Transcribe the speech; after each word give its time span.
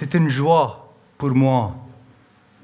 C'est 0.00 0.14
une 0.14 0.30
joie 0.30 0.94
pour 1.18 1.32
moi 1.32 1.76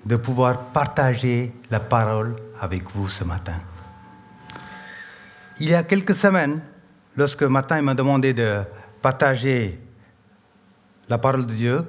de 0.07 0.17
pouvoir 0.17 0.59
partager 0.73 1.51
la 1.71 1.81
parole 1.81 2.35
avec 2.63 2.85
vous 2.95 3.09
ce 3.09 3.25
matin. 3.25 3.61
Il 5.61 5.69
y 5.69 5.75
a 5.75 5.83
quelques 5.83 6.15
semaines, 6.15 6.63
lorsque 7.15 7.43
Martin 7.43 7.83
m'a 7.83 7.93
demandé 7.93 8.33
de 8.33 8.63
partager 9.03 9.79
la 11.11 11.19
parole 11.19 11.45
de 11.45 11.53
Dieu, 11.53 11.87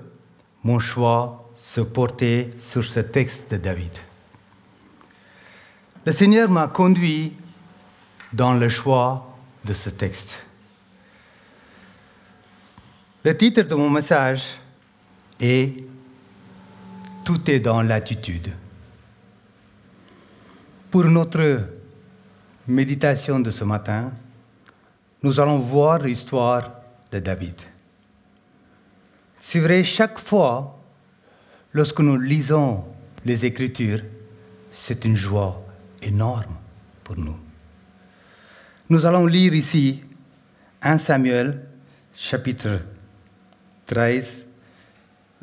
mon 0.66 0.80
choix 0.80 1.50
se 1.56 1.80
portait 1.80 2.52
sur 2.60 2.84
ce 2.84 3.00
texte 3.00 3.50
de 3.50 3.56
David. 3.56 3.98
Le 6.06 6.12
Seigneur 6.12 6.50
m'a 6.50 6.68
conduit 6.68 7.32
dans 8.34 8.54
le 8.54 8.68
choix 8.68 9.34
de 9.64 9.72
ce 9.72 9.92
texte. 9.92 10.46
Le 13.24 13.38
titre 13.38 13.62
de 13.62 13.76
mon 13.76 13.90
message 13.90 14.58
et 15.40 15.76
tout 17.24 17.50
est 17.50 17.60
dans 17.60 17.82
l'attitude. 17.82 18.54
Pour 20.90 21.06
notre 21.06 21.68
méditation 22.68 23.40
de 23.40 23.52
ce 23.52 23.64
matin, 23.64 24.12
nous 25.24 25.40
allons 25.40 25.60
voir 25.60 26.00
l'histoire 26.00 26.72
de 27.12 27.20
David. 27.20 27.56
C'est 29.40 29.60
vrai, 29.60 29.84
chaque 29.84 30.20
fois, 30.20 30.80
lorsque 31.74 32.00
nous 32.00 32.18
lisons 32.18 32.84
les 33.26 33.46
Écritures, 33.46 34.02
c'est 34.74 35.06
une 35.06 35.16
joie 35.16 35.62
énorme 36.02 36.56
pour 37.04 37.18
nous. 37.18 37.38
Nous 38.90 39.06
allons 39.06 39.26
lire 39.26 39.54
ici 39.54 40.02
1 40.82 40.98
Samuel, 40.98 41.62
chapitre 42.14 42.80
13, 43.86 44.47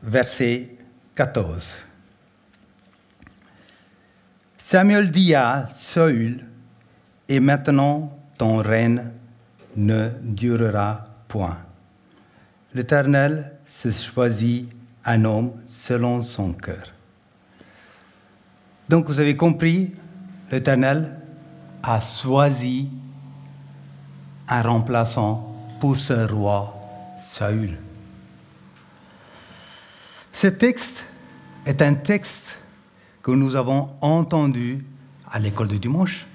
verset 0.04 0.76
14. 1.14 1.72
Samuel 4.58 5.10
dit 5.10 5.34
à 5.34 5.66
Saül, 5.68 6.46
et 7.28 7.40
maintenant 7.40 8.16
ton 8.38 8.58
règne 8.58 9.10
ne 9.76 10.10
durera 10.22 11.02
point. 11.28 11.58
L'Éternel 12.74 13.52
se 13.72 13.90
choisit 13.92 14.68
un 15.04 15.24
homme 15.24 15.52
selon 15.66 16.22
son 16.22 16.52
cœur. 16.52 16.92
Donc 18.88 19.06
vous 19.06 19.20
avez 19.20 19.36
compris, 19.36 19.94
l'Éternel 20.50 21.16
a 21.82 22.00
choisi 22.00 22.88
un 24.48 24.62
remplaçant 24.62 25.54
pour 25.80 25.96
ce 25.96 26.30
roi 26.30 26.74
Saül. 27.18 27.78
Ce 30.44 30.50
texte 30.50 31.06
est 31.64 31.80
un 31.80 31.94
texte 31.94 32.58
que 33.22 33.30
nous 33.30 33.56
avons 33.56 33.88
entendu 34.02 34.84
à 35.30 35.38
l'école 35.38 35.68
de 35.68 35.78
dimanche. 35.78 36.26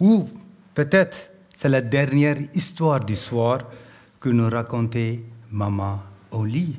Ou 0.00 0.30
peut-être 0.72 1.30
c'est 1.58 1.68
la 1.68 1.82
dernière 1.82 2.38
histoire 2.54 3.04
du 3.04 3.16
soir 3.16 3.58
que 4.18 4.30
nous 4.30 4.48
racontait 4.48 5.20
maman 5.50 6.00
au 6.30 6.46
lit. 6.46 6.74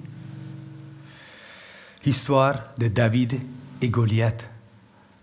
L'histoire 2.03 2.71
de 2.79 2.87
David 2.87 3.39
et 3.79 3.89
Goliath. 3.89 4.43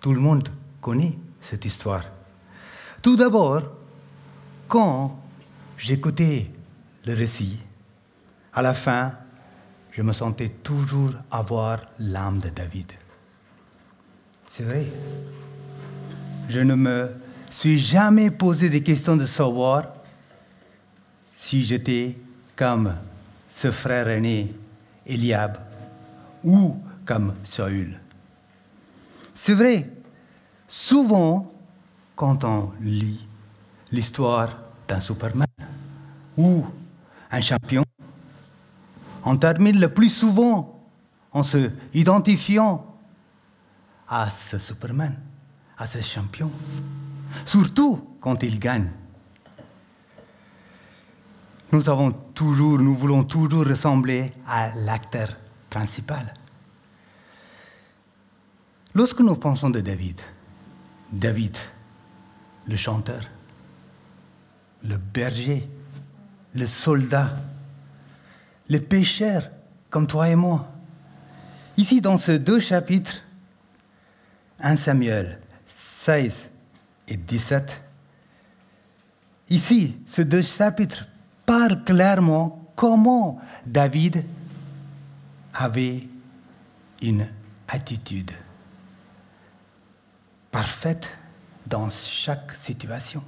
Tout 0.01 0.13
le 0.13 0.21
monde 0.21 0.49
connaît 0.81 1.19
cette 1.43 1.65
histoire. 1.65 2.05
Tout 3.03 3.17
d'abord, 3.17 3.63
quand 4.69 5.21
j'écoutais 5.77 6.49
le 7.05 7.15
récit, 7.15 7.59
à 8.53 8.63
la 8.63 8.75
fin, 8.75 9.13
je 9.99 10.03
me 10.05 10.13
sentais 10.13 10.49
toujours 10.63 11.11
avoir 11.29 11.81
l'âme 11.99 12.39
de 12.39 12.51
David. 12.51 12.93
C'est 14.49 14.63
vrai. 14.63 14.87
Je 16.49 16.61
ne 16.61 16.77
me 16.77 17.11
suis 17.51 17.81
jamais 17.81 18.31
posé 18.31 18.71
des 18.71 18.81
questions 18.81 19.17
de 19.17 19.27
savoir 19.27 19.87
si 21.37 21.65
j'étais 21.65 22.17
comme 22.55 22.95
ce 23.51 23.73
frère 23.73 24.07
aîné, 24.07 24.55
Eliab, 25.05 25.59
ou 26.45 26.77
comme 27.05 27.35
Saül. 27.43 27.99
C'est 29.35 29.55
vrai, 29.55 29.91
souvent, 30.69 31.53
quand 32.15 32.45
on 32.45 32.71
lit 32.81 33.27
l'histoire 33.91 34.59
d'un 34.87 35.01
Superman 35.01 35.49
ou 36.37 36.65
un 37.33 37.41
champion, 37.41 37.83
on 39.25 39.37
termine 39.37 39.81
le 39.81 39.89
plus 39.89 40.11
souvent 40.11 40.81
en 41.33 41.43
se 41.43 41.71
identifiant 41.95 42.85
à 44.09 44.31
ce 44.31 44.59
Superman, 44.59 45.15
à 45.77 45.87
ce 45.87 46.01
champion, 46.01 46.51
surtout 47.45 48.17
quand 48.21 48.43
il 48.43 48.59
gagne. 48.59 48.91
Nous 51.71 51.89
avons 51.91 52.13
toujours, 52.35 52.79
nous 52.79 52.97
voulons 52.97 53.25
toujours 53.25 53.67
ressembler 53.67 54.33
à 54.47 54.75
l'acteur 54.75 55.37
principal. 55.69 56.33
Lorsque 58.95 59.21
nous 59.21 59.37
pensons 59.37 59.69
de 59.69 59.81
David, 59.81 60.19
David, 61.13 61.57
le 62.67 62.77
chanteur, 62.77 63.21
le 64.83 64.97
berger, 64.97 65.69
le 66.55 66.67
soldat, 66.67 67.37
les 68.69 68.81
pécheurs 68.81 69.51
comme 69.91 70.07
toi 70.07 70.29
et 70.29 70.37
moi. 70.37 70.69
Ici, 71.77 72.01
dans 72.01 72.19
ces 72.19 72.39
deux 72.39 72.61
chapitres, 72.61 73.23
1 74.61 74.77
Samuel 74.77 75.39
16 75.69 76.33
et 77.07 77.17
17, 77.17 77.81
ici, 79.51 79.97
ces 80.07 80.25
deux 80.25 80.43
chapitres 80.43 81.07
parlent 81.47 81.85
clairement 81.85 82.73
comment 82.75 83.41
David 83.65 84.25
avait 85.55 86.01
une 87.03 87.27
attitude 87.69 88.33
parfaite 90.51 91.09
dans 91.67 91.91
chaque 91.91 92.53
situation. 92.61 93.23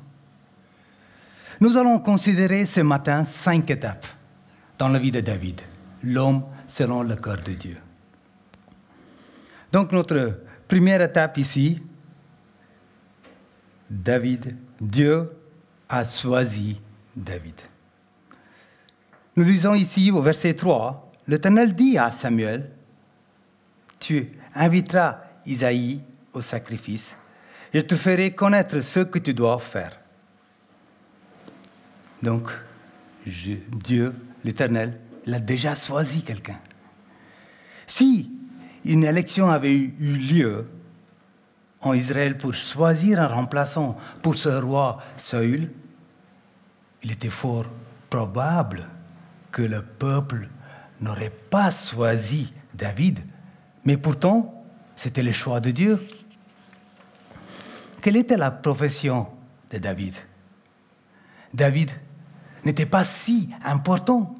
Nous 1.60 1.76
allons 1.76 1.98
considérer 1.98 2.66
ce 2.66 2.80
matin 2.80 3.24
cinq 3.24 3.70
étapes 3.70 4.06
dans 4.80 4.88
la 4.88 4.98
vie 4.98 5.10
de 5.10 5.20
David, 5.20 5.60
l'homme 6.02 6.42
selon 6.66 7.02
le 7.02 7.14
cœur 7.14 7.36
de 7.42 7.52
Dieu. 7.52 7.76
Donc 9.70 9.92
notre 9.92 10.40
première 10.66 11.02
étape 11.02 11.36
ici, 11.36 11.82
David, 13.90 14.56
Dieu 14.80 15.30
a 15.86 16.02
choisi 16.06 16.80
David. 17.14 17.60
Nous 19.36 19.44
lisons 19.44 19.74
ici 19.74 20.10
au 20.10 20.22
verset 20.22 20.54
3, 20.54 21.12
l'Éternel 21.28 21.74
dit 21.74 21.98
à 21.98 22.10
Samuel, 22.10 22.70
tu 23.98 24.32
inviteras 24.54 25.18
Isaïe 25.44 26.02
au 26.32 26.40
sacrifice, 26.40 27.14
je 27.74 27.80
te 27.80 27.96
ferai 27.96 28.30
connaître 28.30 28.80
ce 28.80 29.00
que 29.00 29.18
tu 29.18 29.34
dois 29.34 29.58
faire. 29.58 30.00
Donc, 32.22 32.50
Dieu 33.26 34.14
l'Éternel, 34.44 34.98
il 35.26 35.34
a 35.34 35.40
déjà 35.40 35.74
choisi 35.74 36.22
quelqu'un. 36.22 36.58
Si 37.86 38.30
une 38.84 39.04
élection 39.04 39.50
avait 39.50 39.74
eu 39.74 39.92
lieu 39.98 40.66
en 41.80 41.94
Israël 41.94 42.38
pour 42.38 42.54
choisir 42.54 43.20
un 43.20 43.26
remplaçant 43.26 43.96
pour 44.22 44.34
ce 44.34 44.48
roi 44.48 45.02
Saül, 45.16 45.70
il 47.02 47.12
était 47.12 47.30
fort 47.30 47.66
probable 48.08 48.86
que 49.50 49.62
le 49.62 49.82
peuple 49.82 50.48
n'aurait 51.00 51.32
pas 51.50 51.70
choisi 51.70 52.52
David. 52.74 53.20
Mais 53.84 53.96
pourtant, 53.96 54.64
c'était 54.96 55.22
le 55.22 55.32
choix 55.32 55.60
de 55.60 55.70
Dieu. 55.70 56.06
Quelle 58.02 58.16
était 58.16 58.36
la 58.36 58.50
profession 58.50 59.28
de 59.70 59.78
David? 59.78 60.14
David 61.52 61.90
n'était 62.64 62.86
pas 62.86 63.04
si 63.04 63.50
important. 63.64 64.36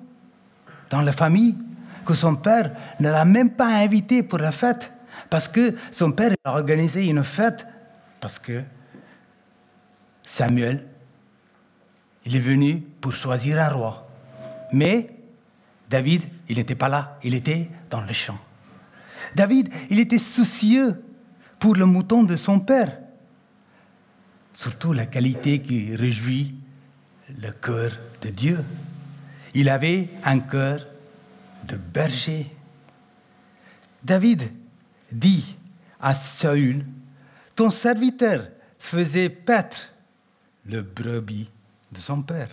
dans 0.91 1.03
la 1.03 1.13
famille 1.13 1.57
que 2.05 2.15
son 2.15 2.35
père 2.35 2.73
ne 2.99 3.09
l'a 3.09 3.25
même 3.25 3.51
pas 3.51 3.69
invité 3.69 4.23
pour 4.23 4.39
la 4.39 4.53
fête. 4.53 4.93
Parce 5.31 5.49
que 5.49 5.77
son 5.93 6.13
père 6.13 6.33
a 6.45 6.53
organisé 6.53 7.07
une 7.07 7.23
fête 7.23 7.67
parce 8.21 8.39
que 8.39 8.63
Samuel, 10.25 10.87
il 12.25 12.37
est 12.37 12.41
venu 12.41 12.83
pour 13.01 13.13
choisir 13.13 13.61
un 13.61 13.69
roi. 13.69 14.09
Mais 14.73 15.11
David, 15.89 16.23
il 16.49 16.57
n'était 16.57 16.75
pas 16.75 16.89
là, 16.89 17.19
il 17.23 17.35
était 17.35 17.71
dans 17.89 18.01
le 18.01 18.13
champ. 18.13 18.39
David, 19.35 19.69
il 19.89 19.99
était 19.99 20.19
soucieux 20.19 21.03
pour 21.59 21.77
le 21.77 21.87
mouton 21.87 22.25
de 22.25 22.37
son 22.37 22.61
père. 22.61 22.99
Surtout 24.53 24.93
la 24.93 25.07
qualité 25.07 25.61
qui 25.61 25.95
réjouit 25.97 26.55
le 27.39 27.51
cœur 27.53 27.93
de 28.23 28.31
Dieu. 28.31 28.65
Il 29.55 29.69
avait 29.69 30.09
un 30.25 30.41
cœur 30.41 30.87
de 31.65 31.77
berger. 31.77 32.51
David 34.03 34.51
dit 35.13 35.57
à 36.01 36.15
Saül, 36.15 36.85
ton 37.55 37.71
serviteur 37.71 38.49
faisait 38.79 39.29
paître 39.29 39.93
le 40.67 40.83
brebis 40.83 41.49
de 41.93 41.99
son 41.99 42.23
père. 42.23 42.51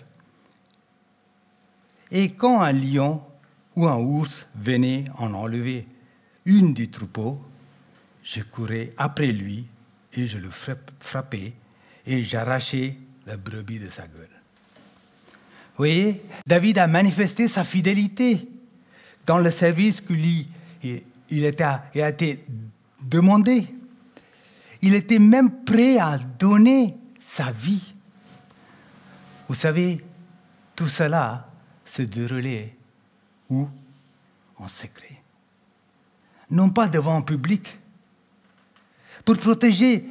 Et 2.11 2.31
quand 2.31 2.61
un 2.61 2.71
lion 2.71 3.21
ou 3.75 3.87
un 3.87 3.97
ours 3.97 4.47
venait 4.55 5.05
en 5.17 5.33
enlever 5.33 5.87
une 6.45 6.73
du 6.73 6.89
troupeau, 6.89 7.41
je 8.23 8.41
courais 8.41 8.93
après 8.97 9.31
lui 9.31 9.67
et 10.13 10.27
je 10.27 10.37
le 10.37 10.49
frappais 10.49 11.53
et 12.05 12.23
j'arrachais 12.23 12.97
la 13.25 13.37
brebis 13.37 13.79
de 13.79 13.89
sa 13.89 14.07
gueule. 14.07 14.36
Vous 15.77 15.83
voyez, 15.83 16.23
David 16.47 16.79
a 16.79 16.87
manifesté 16.87 17.47
sa 17.47 17.63
fidélité 17.63 18.49
dans 19.27 19.37
le 19.37 19.51
service 19.51 20.01
que 20.01 20.13
lui 20.13 20.47
a 20.83 22.09
été 22.09 22.43
demandé. 23.03 23.67
Il 24.81 24.95
était 24.95 25.19
même 25.19 25.63
prêt 25.63 25.99
à 25.99 26.17
donner 26.17 26.95
sa 27.21 27.51
vie. 27.51 27.93
Vous 29.47 29.53
savez, 29.53 30.03
tout 30.75 30.87
cela 30.87 31.47
se 31.85 32.01
déroulait 32.01 32.75
où? 33.47 33.67
En 34.57 34.67
secret. 34.67 35.21
Non 36.49 36.69
pas 36.69 36.87
devant 36.87 37.17
un 37.17 37.21
public. 37.21 37.77
Pour 39.23 39.37
protéger 39.37 40.05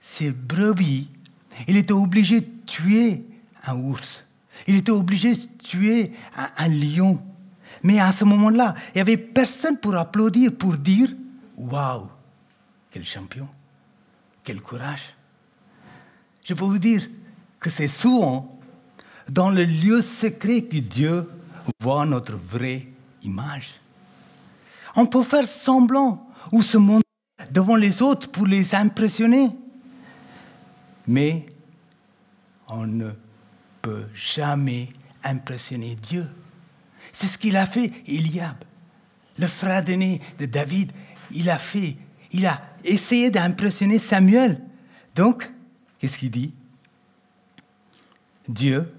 ses 0.00 0.30
brebis, 0.30 1.08
il 1.66 1.76
était 1.76 1.92
obligé 1.92 2.42
de 2.42 2.50
tuer 2.64 3.24
un 3.66 3.74
ours. 3.74 4.22
Il 4.66 4.76
était 4.76 4.92
obligé 4.92 5.34
de 5.34 5.46
tuer 5.62 6.12
un 6.34 6.68
lion. 6.68 7.20
Mais 7.82 7.98
à 7.98 8.12
ce 8.12 8.24
moment-là, 8.24 8.74
il 8.88 8.96
n'y 8.96 9.00
avait 9.00 9.16
personne 9.16 9.78
pour 9.78 9.96
applaudir, 9.96 10.56
pour 10.56 10.76
dire 10.76 11.08
Waouh, 11.56 12.08
quel 12.90 13.04
champion, 13.04 13.48
quel 14.42 14.60
courage. 14.60 15.14
Je 16.44 16.54
peux 16.54 16.64
vous 16.64 16.78
dire 16.78 17.08
que 17.58 17.70
c'est 17.70 17.88
souvent 17.88 18.58
dans 19.28 19.50
le 19.50 19.64
lieu 19.64 20.00
secret 20.02 20.62
que 20.62 20.78
Dieu 20.78 21.28
voit 21.80 22.04
notre 22.06 22.36
vraie 22.36 22.88
image. 23.22 23.74
On 24.96 25.06
peut 25.06 25.22
faire 25.22 25.46
semblant 25.46 26.26
ou 26.50 26.62
se 26.62 26.78
montrer 26.78 27.04
devant 27.50 27.76
les 27.76 28.02
autres 28.02 28.28
pour 28.28 28.46
les 28.46 28.74
impressionner, 28.74 29.50
mais 31.06 31.46
on 32.68 32.86
ne 32.86 33.10
peut 33.82 34.06
jamais 34.14 34.88
impressionner 35.24 35.94
Dieu. 35.94 36.26
C'est 37.12 37.26
ce 37.26 37.38
qu'il 37.38 37.56
a 37.56 37.66
fait 37.66 37.92
Eliab. 38.06 38.56
Le 39.38 39.46
frère 39.46 39.82
d'aîné 39.82 40.20
de 40.38 40.46
David, 40.46 40.92
il 41.30 41.48
a 41.50 41.58
fait, 41.58 41.96
il 42.32 42.46
a 42.46 42.60
essayé 42.84 43.30
d'impressionner 43.30 43.98
Samuel. 43.98 44.60
Donc, 45.14 45.50
qu'est-ce 45.98 46.18
qu'il 46.18 46.30
dit? 46.30 46.52
Dieu, 48.48 48.92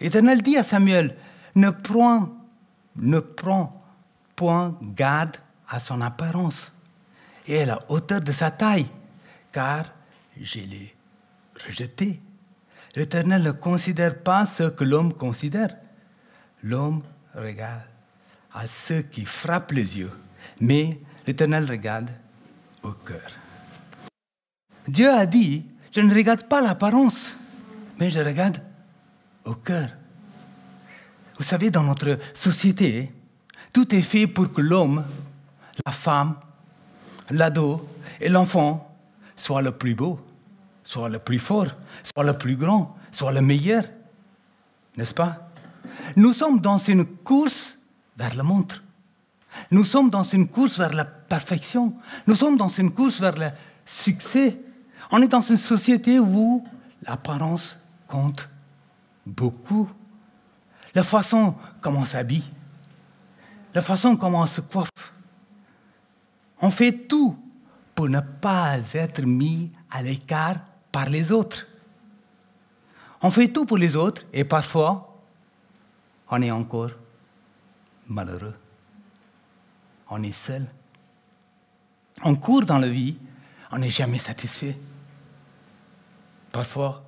éternel 0.00 0.42
dit 0.42 0.56
à 0.56 0.62
Samuel, 0.62 1.16
ne 1.54 1.70
prends, 1.70 2.30
ne 2.96 3.18
prends 3.18 3.82
point 4.36 4.78
garde 4.82 5.36
à 5.68 5.80
son 5.80 6.00
apparence 6.00 6.72
et 7.46 7.62
à 7.62 7.66
la 7.66 7.80
hauteur 7.88 8.20
de 8.20 8.32
sa 8.32 8.50
taille, 8.50 8.86
car 9.50 9.86
je 10.40 10.60
l'ai 10.60 10.94
rejeté. 11.66 12.20
L'Éternel 12.94 13.42
ne 13.42 13.52
considère 13.52 14.18
pas 14.22 14.44
ce 14.46 14.64
que 14.64 14.84
l'homme 14.84 15.14
considère. 15.14 15.74
L'homme 16.62 17.02
regarde 17.34 17.82
à 18.52 18.66
ceux 18.66 19.02
qui 19.02 19.24
frappent 19.24 19.72
les 19.72 19.98
yeux, 19.98 20.12
mais 20.60 21.00
l'Éternel 21.26 21.68
regarde 21.68 22.10
au 22.82 22.92
cœur. 22.92 23.30
Dieu 24.86 25.10
a 25.10 25.24
dit, 25.24 25.64
je 25.90 26.00
ne 26.00 26.14
regarde 26.14 26.44
pas 26.44 26.60
l'apparence, 26.60 27.34
mais 27.98 28.10
je 28.10 28.20
regarde 28.20 28.60
au 29.44 29.54
cœur. 29.54 29.88
Vous 31.38 31.44
savez, 31.44 31.70
dans 31.70 31.82
notre 31.82 32.18
société, 32.34 33.10
tout 33.72 33.94
est 33.94 34.02
fait 34.02 34.26
pour 34.26 34.52
que 34.52 34.60
l'homme, 34.60 35.04
la 35.86 35.92
femme, 35.92 36.36
l'ado 37.30 37.88
et 38.20 38.28
l'enfant 38.28 38.94
soient 39.34 39.62
le 39.62 39.72
plus 39.72 39.94
beau, 39.94 40.20
soient 40.84 41.08
le 41.08 41.18
plus 41.18 41.38
fort, 41.38 41.68
soient 42.02 42.24
le 42.24 42.36
plus 42.36 42.56
grand, 42.56 42.96
soient 43.10 43.32
le 43.32 43.40
meilleur. 43.40 43.84
N'est-ce 44.96 45.14
pas? 45.14 45.50
Nous 46.16 46.32
sommes 46.32 46.60
dans 46.60 46.78
une 46.78 47.04
course 47.04 47.78
vers 48.16 48.34
le 48.34 48.42
montre. 48.42 48.82
Nous 49.70 49.84
sommes 49.84 50.10
dans 50.10 50.22
une 50.24 50.48
course 50.48 50.78
vers 50.78 50.92
la 50.92 51.04
perfection. 51.04 51.94
Nous 52.26 52.34
sommes 52.34 52.56
dans 52.56 52.68
une 52.68 52.92
course 52.92 53.20
vers 53.20 53.36
le 53.36 53.50
succès. 53.84 54.58
On 55.10 55.20
est 55.22 55.28
dans 55.28 55.40
une 55.40 55.56
société 55.56 56.18
où 56.18 56.64
l'apparence 57.02 57.76
compte 58.06 58.48
beaucoup. 59.26 59.88
La 60.94 61.04
façon 61.04 61.54
comment 61.80 62.00
on 62.00 62.04
s'habille, 62.04 62.44
la 63.74 63.82
façon 63.82 64.16
comment 64.16 64.40
on 64.40 64.46
se 64.46 64.60
coiffe. 64.60 65.12
On 66.60 66.70
fait 66.70 66.92
tout 66.92 67.36
pour 67.94 68.08
ne 68.08 68.20
pas 68.20 68.76
être 68.94 69.22
mis 69.22 69.70
à 69.90 70.02
l'écart 70.02 70.56
par 70.92 71.08
les 71.08 71.32
autres. 71.32 71.66
On 73.22 73.30
fait 73.30 73.48
tout 73.48 73.66
pour 73.66 73.78
les 73.78 73.96
autres 73.96 74.22
et 74.32 74.44
parfois 74.44 75.08
on 76.30 76.40
est 76.40 76.50
encore 76.50 76.90
malheureux. 78.08 78.54
On 80.10 80.22
est 80.22 80.32
seul. 80.32 80.66
On 82.22 82.36
court 82.36 82.64
dans 82.64 82.78
la 82.78 82.88
vie, 82.88 83.16
on 83.70 83.78
n'est 83.78 83.90
jamais 83.90 84.18
satisfait. 84.18 84.78
Parfois, 86.52 87.02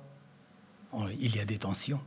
il 1.19 1.35
y 1.35 1.39
a 1.39 1.45
des 1.45 1.59
tensions. 1.59 2.01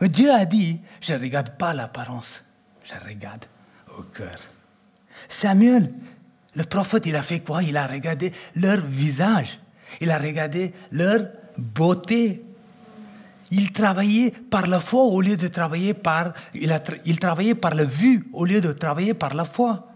Mais 0.00 0.08
Dieu 0.08 0.32
a 0.32 0.44
dit, 0.44 0.80
je 1.00 1.12
ne 1.12 1.20
regarde 1.20 1.56
pas 1.56 1.74
l'apparence, 1.74 2.42
je 2.84 2.94
regarde 3.06 3.44
au 3.98 4.02
cœur. 4.02 4.38
Samuel, 5.28 5.92
le 6.54 6.64
prophète, 6.64 7.06
il 7.06 7.16
a 7.16 7.22
fait 7.22 7.40
quoi? 7.40 7.62
Il 7.62 7.76
a 7.76 7.86
regardé 7.86 8.32
leur 8.54 8.80
visage, 8.80 9.58
il 10.00 10.10
a 10.10 10.18
regardé 10.18 10.72
leur 10.92 11.26
beauté, 11.56 12.42
il 13.50 13.72
travaillait 13.72 14.30
par 14.30 14.66
la 14.66 14.80
foi 14.80 15.02
au 15.02 15.20
lieu 15.20 15.36
de 15.36 15.48
travailler 15.48 15.94
par... 15.94 16.34
La 16.54 17.84
vue 17.84 18.28
au 18.32 18.44
lieu 18.44 18.60
de 18.60 18.72
travailler 18.72 19.14
par 19.14 19.34
la 19.34 19.44
foi. 19.44 19.88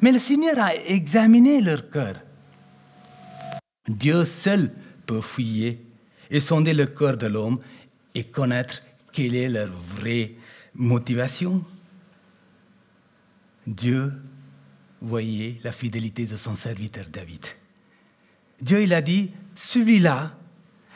Mais 0.00 0.12
le 0.12 0.18
Seigneur 0.18 0.58
a 0.58 0.74
examiné 0.74 1.60
leur 1.60 1.88
cœur. 1.90 2.16
Dieu 3.88 4.24
seul 4.24 4.72
peut 5.06 5.20
fouiller 5.20 5.84
et 6.30 6.40
sonder 6.40 6.74
le 6.74 6.86
cœur 6.86 7.16
de 7.16 7.26
l'homme 7.26 7.60
et 8.14 8.24
connaître 8.24 8.82
quelle 9.12 9.36
est 9.36 9.48
leur 9.48 9.70
vraie 9.70 10.34
motivation. 10.74 11.64
Dieu 13.66 14.12
voyait 15.00 15.60
la 15.62 15.72
fidélité 15.72 16.26
de 16.26 16.36
son 16.36 16.56
serviteur 16.56 17.06
David. 17.10 17.44
Dieu, 18.60 18.82
il 18.82 18.94
a 18.94 19.02
dit, 19.02 19.30
celui-là, 19.54 20.36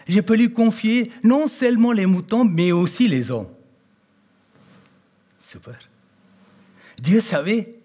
je 0.08 0.20
peux 0.20 0.36
lui 0.36 0.52
confier 0.52 1.12
non 1.22 1.46
seulement 1.48 1.92
les 1.92 2.06
moutons, 2.06 2.44
mais 2.44 2.72
aussi 2.72 3.08
les 3.08 3.30
hommes. 3.30 3.48
Super. 5.38 5.78
Dieu 7.00 7.20
savait. 7.20 7.76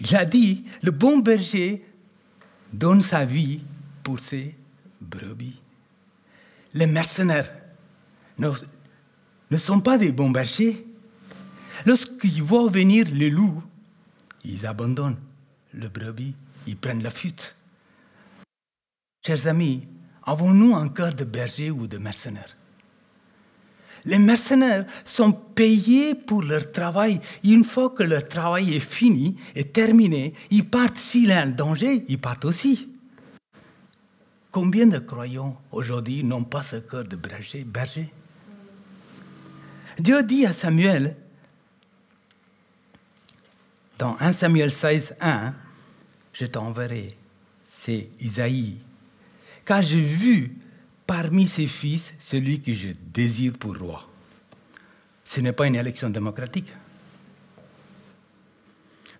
Il 0.00 0.16
a 0.16 0.24
dit, 0.24 0.64
le 0.82 0.90
bon 0.90 1.18
berger 1.18 1.84
donne 2.72 3.02
sa 3.02 3.24
vie 3.24 3.60
pour 4.02 4.18
ses 4.18 4.54
brebis. 5.00 5.60
Les 6.74 6.86
mercenaires 6.86 7.52
ne, 8.38 8.50
ne 9.50 9.58
sont 9.58 9.80
pas 9.80 9.98
des 9.98 10.12
bons 10.12 10.30
bergers. 10.30 10.86
Lorsqu'ils 11.86 12.42
voient 12.42 12.70
venir 12.70 13.06
les 13.12 13.30
loups, 13.30 13.62
ils 14.44 14.66
abandonnent 14.66 15.18
le 15.72 15.88
brebis, 15.88 16.34
ils 16.66 16.76
prennent 16.76 17.02
la 17.02 17.10
fuite. 17.10 17.54
Chers 19.22 19.46
amis, 19.46 19.86
Avons-nous 20.30 20.76
un 20.76 20.88
cœur 20.88 21.14
de 21.14 21.24
berger 21.24 21.70
ou 21.70 21.86
de 21.86 21.98
mercenaire? 21.98 22.56
Les 24.04 24.18
mercenaires 24.18 24.86
sont 25.04 25.32
payés 25.32 26.14
pour 26.14 26.42
leur 26.42 26.70
travail. 26.70 27.20
Une 27.44 27.64
fois 27.64 27.90
que 27.90 28.02
leur 28.02 28.28
travail 28.28 28.74
est 28.74 28.80
fini 28.80 29.36
et 29.54 29.64
terminé, 29.64 30.34
ils 30.50 30.64
partent. 30.64 30.96
S'il 30.96 31.28
y 31.28 31.32
a 31.32 31.42
un 31.42 31.48
danger, 31.48 32.04
ils 32.08 32.20
partent 32.20 32.44
aussi. 32.44 32.88
Combien 34.50 34.86
de 34.86 34.98
croyants 34.98 35.60
aujourd'hui 35.70 36.22
n'ont 36.24 36.44
pas 36.44 36.62
ce 36.62 36.76
cœur 36.76 37.04
de 37.04 37.16
berger, 37.16 37.64
berger? 37.64 38.12
Dieu 39.98 40.22
dit 40.22 40.46
à 40.46 40.54
Samuel, 40.54 41.16
dans 43.98 44.16
1 44.18 44.32
Samuel 44.32 44.72
16, 44.72 45.16
1, 45.20 45.54
je 46.32 46.46
t'enverrai, 46.46 47.16
c'est 47.68 48.08
Isaïe, 48.20 48.78
car 49.70 49.84
j'ai 49.84 50.00
vu 50.00 50.56
parmi 51.06 51.46
ses 51.46 51.68
fils 51.68 52.12
celui 52.18 52.60
que 52.60 52.74
je 52.74 52.88
désire 53.14 53.52
pour 53.52 53.78
roi. 53.78 54.04
Ce 55.24 55.40
n'est 55.40 55.52
pas 55.52 55.68
une 55.68 55.76
élection 55.76 56.10
démocratique. 56.10 56.72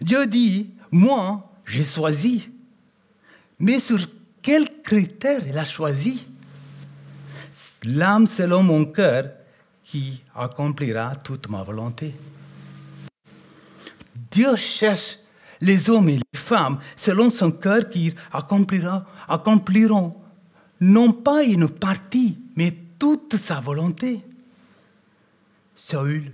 Dieu 0.00 0.26
dit, 0.26 0.70
moi, 0.90 1.48
j'ai 1.64 1.84
choisi. 1.84 2.48
Mais 3.60 3.78
sur 3.78 4.00
quels 4.42 4.82
critères 4.82 5.46
il 5.46 5.56
a 5.56 5.64
choisi? 5.64 6.26
L'âme 7.84 8.26
selon 8.26 8.64
mon 8.64 8.86
cœur 8.86 9.30
qui 9.84 10.20
accomplira 10.34 11.14
toute 11.14 11.48
ma 11.48 11.62
volonté. 11.62 12.12
Dieu 14.32 14.56
cherche 14.56 15.16
les 15.60 15.88
hommes 15.88 16.08
et 16.08 16.16
les 16.16 16.40
femmes 16.40 16.80
selon 16.96 17.30
son 17.30 17.52
cœur 17.52 17.88
qui 17.88 18.12
accompliront 18.32 19.04
non 20.80 21.12
pas 21.12 21.44
une 21.44 21.68
partie, 21.68 22.38
mais 22.56 22.74
toute 22.98 23.36
sa 23.36 23.60
volonté. 23.60 24.22
Saül, 25.74 26.32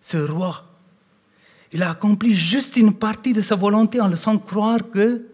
ce 0.00 0.16
roi, 0.16 0.64
il 1.72 1.82
a 1.82 1.90
accompli 1.90 2.34
juste 2.34 2.76
une 2.76 2.94
partie 2.94 3.32
de 3.32 3.42
sa 3.42 3.56
volonté 3.56 4.00
en 4.00 4.08
laissant 4.08 4.38
croire 4.38 4.80
que 4.92 5.26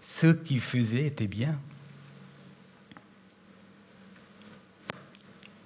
ce 0.00 0.28
qu'il 0.28 0.60
faisait 0.60 1.06
était 1.06 1.26
bien. 1.26 1.58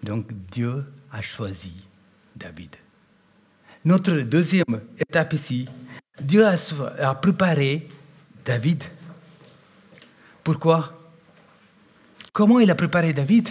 Donc 0.03 0.33
Dieu 0.51 0.85
a 1.13 1.23
choisi 1.23 1.75
David. 2.37 2.77
Notre 3.85 4.21
deuxième 4.21 4.81
étape 4.99 5.33
ici, 5.33 5.69
Dieu 6.21 6.45
a, 6.47 7.15
préparé 7.15 7.89
David. 8.45 8.85
Pourquoi? 10.43 10.98
Comment 12.39 12.61
il 12.61 12.71
a 12.71 12.77
préparé 12.77 13.13
David? 13.13 13.49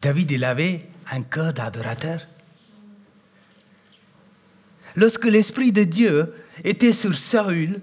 David, 0.00 0.30
il 0.30 0.44
avait 0.44 0.86
un 1.10 1.22
cœur 1.22 1.52
d'adorateur. 1.52 2.20
Lorsque 4.94 5.24
l'Esprit 5.24 5.72
de 5.72 5.82
Dieu 5.82 6.32
était 6.62 6.92
sur 6.92 7.18
Saül, 7.18 7.80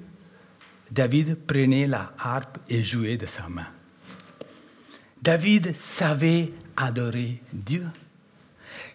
David 0.89 1.35
prenait 1.45 1.85
la 1.85 2.13
harpe 2.17 2.59
et 2.69 2.81
jouait 2.81 3.17
de 3.17 3.25
sa 3.25 3.49
main. 3.49 3.67
David 5.21 5.75
savait 5.77 6.53
adorer 6.77 7.41
Dieu. 7.51 7.83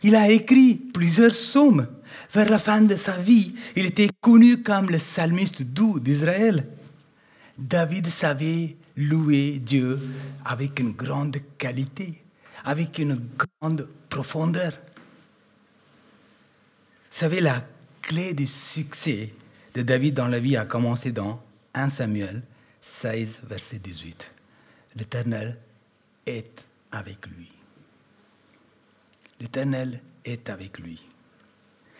Il 0.02 0.16
a 0.16 0.30
écrit 0.30 0.76
plusieurs 0.76 1.32
psaumes. 1.32 1.86
Vers 2.32 2.48
la 2.48 2.58
fin 2.58 2.80
de 2.80 2.96
sa 2.96 3.18
vie, 3.18 3.54
il 3.76 3.84
était 3.84 4.08
connu 4.22 4.62
comme 4.62 4.88
le 4.88 4.96
psalmiste 4.96 5.60
doux 5.64 6.00
d'Israël. 6.00 6.66
David 7.58 8.08
savait 8.08 8.78
louer 8.96 9.58
Dieu 9.58 9.98
avec 10.44 10.78
une 10.80 10.92
grande 10.92 11.38
qualité, 11.58 12.22
avec 12.64 12.98
une 12.98 13.20
grande 13.60 13.88
profondeur. 14.08 14.72
Vous 17.10 17.18
savez, 17.18 17.40
la 17.40 17.64
clé 18.02 18.34
du 18.34 18.46
succès 18.46 19.32
de 19.74 19.82
David 19.82 20.14
dans 20.14 20.28
la 20.28 20.38
vie 20.38 20.56
a 20.56 20.64
commencé 20.64 21.12
dans 21.12 21.42
1 21.74 21.90
Samuel 21.90 22.42
16, 22.82 23.42
verset 23.44 23.78
18. 23.78 24.30
L'Éternel 24.96 25.58
est 26.26 26.64
avec 26.90 27.26
lui. 27.26 27.50
L'Éternel 29.40 30.00
est 30.24 30.50
avec 30.50 30.78
lui. 30.78 31.00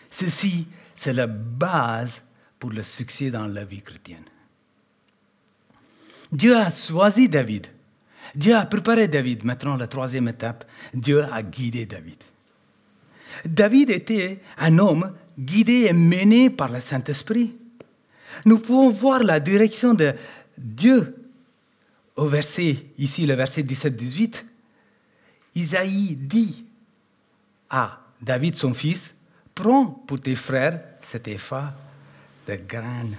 Ceci, 0.09 0.67
c'est 0.95 1.13
la 1.13 1.27
base 1.27 2.21
pour 2.59 2.71
le 2.71 2.83
succès 2.83 3.31
dans 3.31 3.47
la 3.47 3.65
vie 3.65 3.81
chrétienne. 3.81 4.25
Dieu 6.31 6.55
a 6.55 6.71
choisi 6.71 7.27
David. 7.27 7.67
Dieu 8.35 8.55
a 8.55 8.65
préparé 8.65 9.07
David. 9.07 9.43
Maintenant, 9.43 9.75
la 9.75 9.87
troisième 9.87 10.27
étape, 10.29 10.65
Dieu 10.93 11.23
a 11.23 11.43
guidé 11.43 11.85
David. 11.85 12.17
David 13.45 13.89
était 13.89 14.41
un 14.57 14.77
homme 14.79 15.13
guidé 15.37 15.87
et 15.89 15.93
mené 15.93 16.49
par 16.49 16.69
le 16.69 16.79
Saint-Esprit. 16.79 17.55
Nous 18.45 18.59
pouvons 18.59 18.89
voir 18.89 19.23
la 19.23 19.39
direction 19.39 19.93
de 19.93 20.13
Dieu 20.57 21.15
au 22.15 22.27
verset, 22.27 22.85
ici 22.97 23.25
le 23.25 23.33
verset 23.33 23.63
17-18. 23.63 24.43
Isaïe 25.55 26.15
dit 26.15 26.65
à 27.69 27.99
David, 28.21 28.55
son 28.55 28.73
fils, 28.73 29.13
prends 29.53 29.85
pour 29.85 30.21
tes 30.21 30.35
frères 30.35 30.81
cet 31.01 31.27
effa 31.27 31.75
de 32.47 32.55
graines 32.67 33.15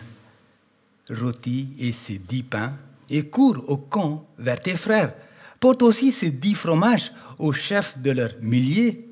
rôti 1.10 1.74
et 1.78 1.92
ces 1.92 2.18
dix 2.18 2.42
pains 2.42 2.72
et 3.12 3.26
cours 3.28 3.62
au 3.68 3.76
camp 3.76 4.26
vers 4.38 4.60
tes 4.60 4.76
frères. 4.76 5.14
Porte 5.60 5.82
aussi 5.82 6.10
ces 6.10 6.30
dix 6.30 6.54
fromages 6.54 7.12
au 7.38 7.52
chef 7.52 7.98
de 7.98 8.10
leurs 8.10 8.34
milliers. 8.40 9.08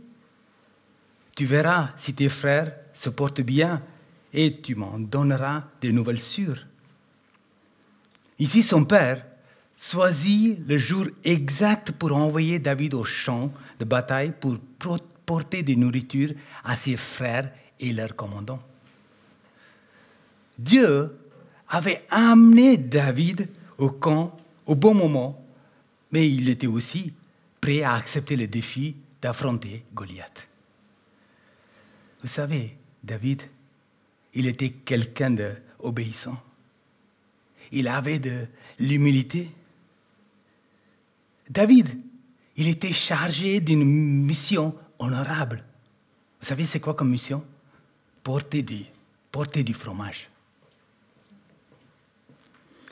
Tu 1.36 1.44
verras 1.44 1.90
si 1.96 2.14
tes 2.14 2.30
frères 2.30 2.74
se 2.94 3.10
portent 3.10 3.42
bien 3.42 3.82
et 4.32 4.50
tu 4.50 4.74
m'en 4.74 4.98
donneras 4.98 5.64
des 5.80 5.92
nouvelles 5.92 6.20
sûres. 6.20 6.66
Ici, 8.38 8.62
son 8.62 8.84
père 8.84 9.24
choisit 9.76 10.66
le 10.66 10.78
jour 10.78 11.06
exact 11.22 11.92
pour 11.92 12.16
envoyer 12.16 12.58
David 12.58 12.94
au 12.94 13.04
champ 13.04 13.52
de 13.78 13.84
bataille 13.84 14.32
pour 14.40 14.58
porter 15.26 15.62
des 15.62 15.76
nourritures 15.76 16.32
à 16.64 16.76
ses 16.76 16.96
frères 16.96 17.52
et 17.78 17.92
leurs 17.92 18.16
commandants. 18.16 18.62
Dieu 20.58 21.16
avait 21.68 22.04
amené 22.10 22.76
David 22.76 23.48
au 23.80 23.90
camp 23.90 24.36
au 24.66 24.76
bon 24.76 24.94
moment, 24.94 25.44
mais 26.12 26.30
il 26.30 26.48
était 26.48 26.66
aussi 26.66 27.12
prêt 27.60 27.82
à 27.82 27.94
accepter 27.94 28.36
le 28.36 28.46
défi 28.46 28.94
d'affronter 29.20 29.84
Goliath. 29.94 30.48
Vous 32.20 32.28
savez, 32.28 32.76
David, 33.02 33.42
il 34.34 34.46
était 34.46 34.70
quelqu'un 34.70 35.30
d'obéissant. 35.30 36.40
Il 37.72 37.88
avait 37.88 38.18
de 38.18 38.46
l'humilité. 38.78 39.50
David, 41.48 41.88
il 42.56 42.68
était 42.68 42.92
chargé 42.92 43.60
d'une 43.60 43.84
mission 43.84 44.74
honorable. 44.98 45.64
Vous 46.40 46.46
savez, 46.46 46.66
c'est 46.66 46.80
quoi 46.80 46.94
comme 46.94 47.10
mission? 47.10 47.44
Porter 48.22 48.62
du, 48.62 48.84
porter 49.32 49.64
du 49.64 49.72
fromage. 49.72 50.28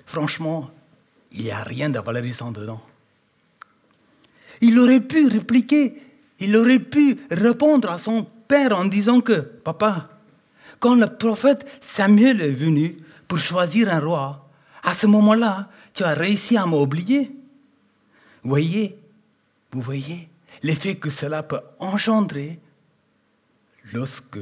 Franchement, 0.06 0.70
il 1.32 1.44
n'y 1.44 1.50
a 1.50 1.62
rien 1.62 1.90
de 1.90 1.98
valorisant 1.98 2.50
dedans. 2.50 2.80
Il 4.60 4.78
aurait 4.78 5.00
pu 5.00 5.28
répliquer, 5.28 6.02
il 6.40 6.56
aurait 6.56 6.80
pu 6.80 7.18
répondre 7.30 7.90
à 7.90 7.98
son 7.98 8.24
père 8.24 8.76
en 8.76 8.86
disant 8.86 9.20
que, 9.20 9.40
papa, 9.40 10.08
quand 10.80 10.94
le 10.94 11.06
prophète 11.06 11.66
Samuel 11.80 12.40
est 12.40 12.50
venu 12.50 12.98
pour 13.26 13.38
choisir 13.38 13.92
un 13.92 14.00
roi, 14.00 14.48
à 14.82 14.94
ce 14.94 15.06
moment-là, 15.06 15.68
tu 15.92 16.04
as 16.04 16.14
réussi 16.14 16.56
à 16.56 16.66
m'oublier. 16.66 17.32
Voyez, 18.42 18.96
vous 19.72 19.82
voyez 19.82 20.28
l'effet 20.62 20.94
que 20.94 21.10
cela 21.10 21.42
peut 21.42 21.60
engendrer 21.78 22.58
lorsque 23.92 24.38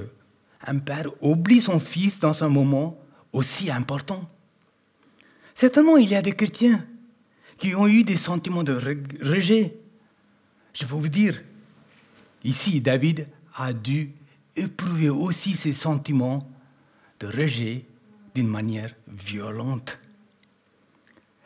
un 0.67 0.79
père 0.79 1.09
oublie 1.21 1.61
son 1.61 1.81
fils 1.81 2.19
dans 2.21 2.45
un 2.45 2.49
moment 2.49 2.99
aussi 3.33 3.71
important. 3.71 4.29
Certainement, 5.57 5.97
il 5.97 6.11
y 6.11 6.15
a 6.15 6.21
des 6.21 6.35
chrétiens 6.35 6.85
qui 7.57 7.75
ont 7.75 7.89
eu 7.89 8.05
des 8.05 8.19
sentiments 8.19 8.63
de 8.63 8.75
rejet. 8.75 9.75
Je 10.75 10.85
vais 10.85 10.95
vous 10.95 11.09
dire, 11.09 11.43
ici, 12.45 12.83
David 12.83 13.27
a 13.55 13.73
dû 13.73 14.13
éprouver 14.55 15.09
aussi 15.09 15.55
ces 15.55 15.73
sentiments 15.73 16.47
de 17.21 17.27
rejet 17.27 17.87
d'une 18.35 18.49
manière 18.49 18.95
violente. 19.09 19.99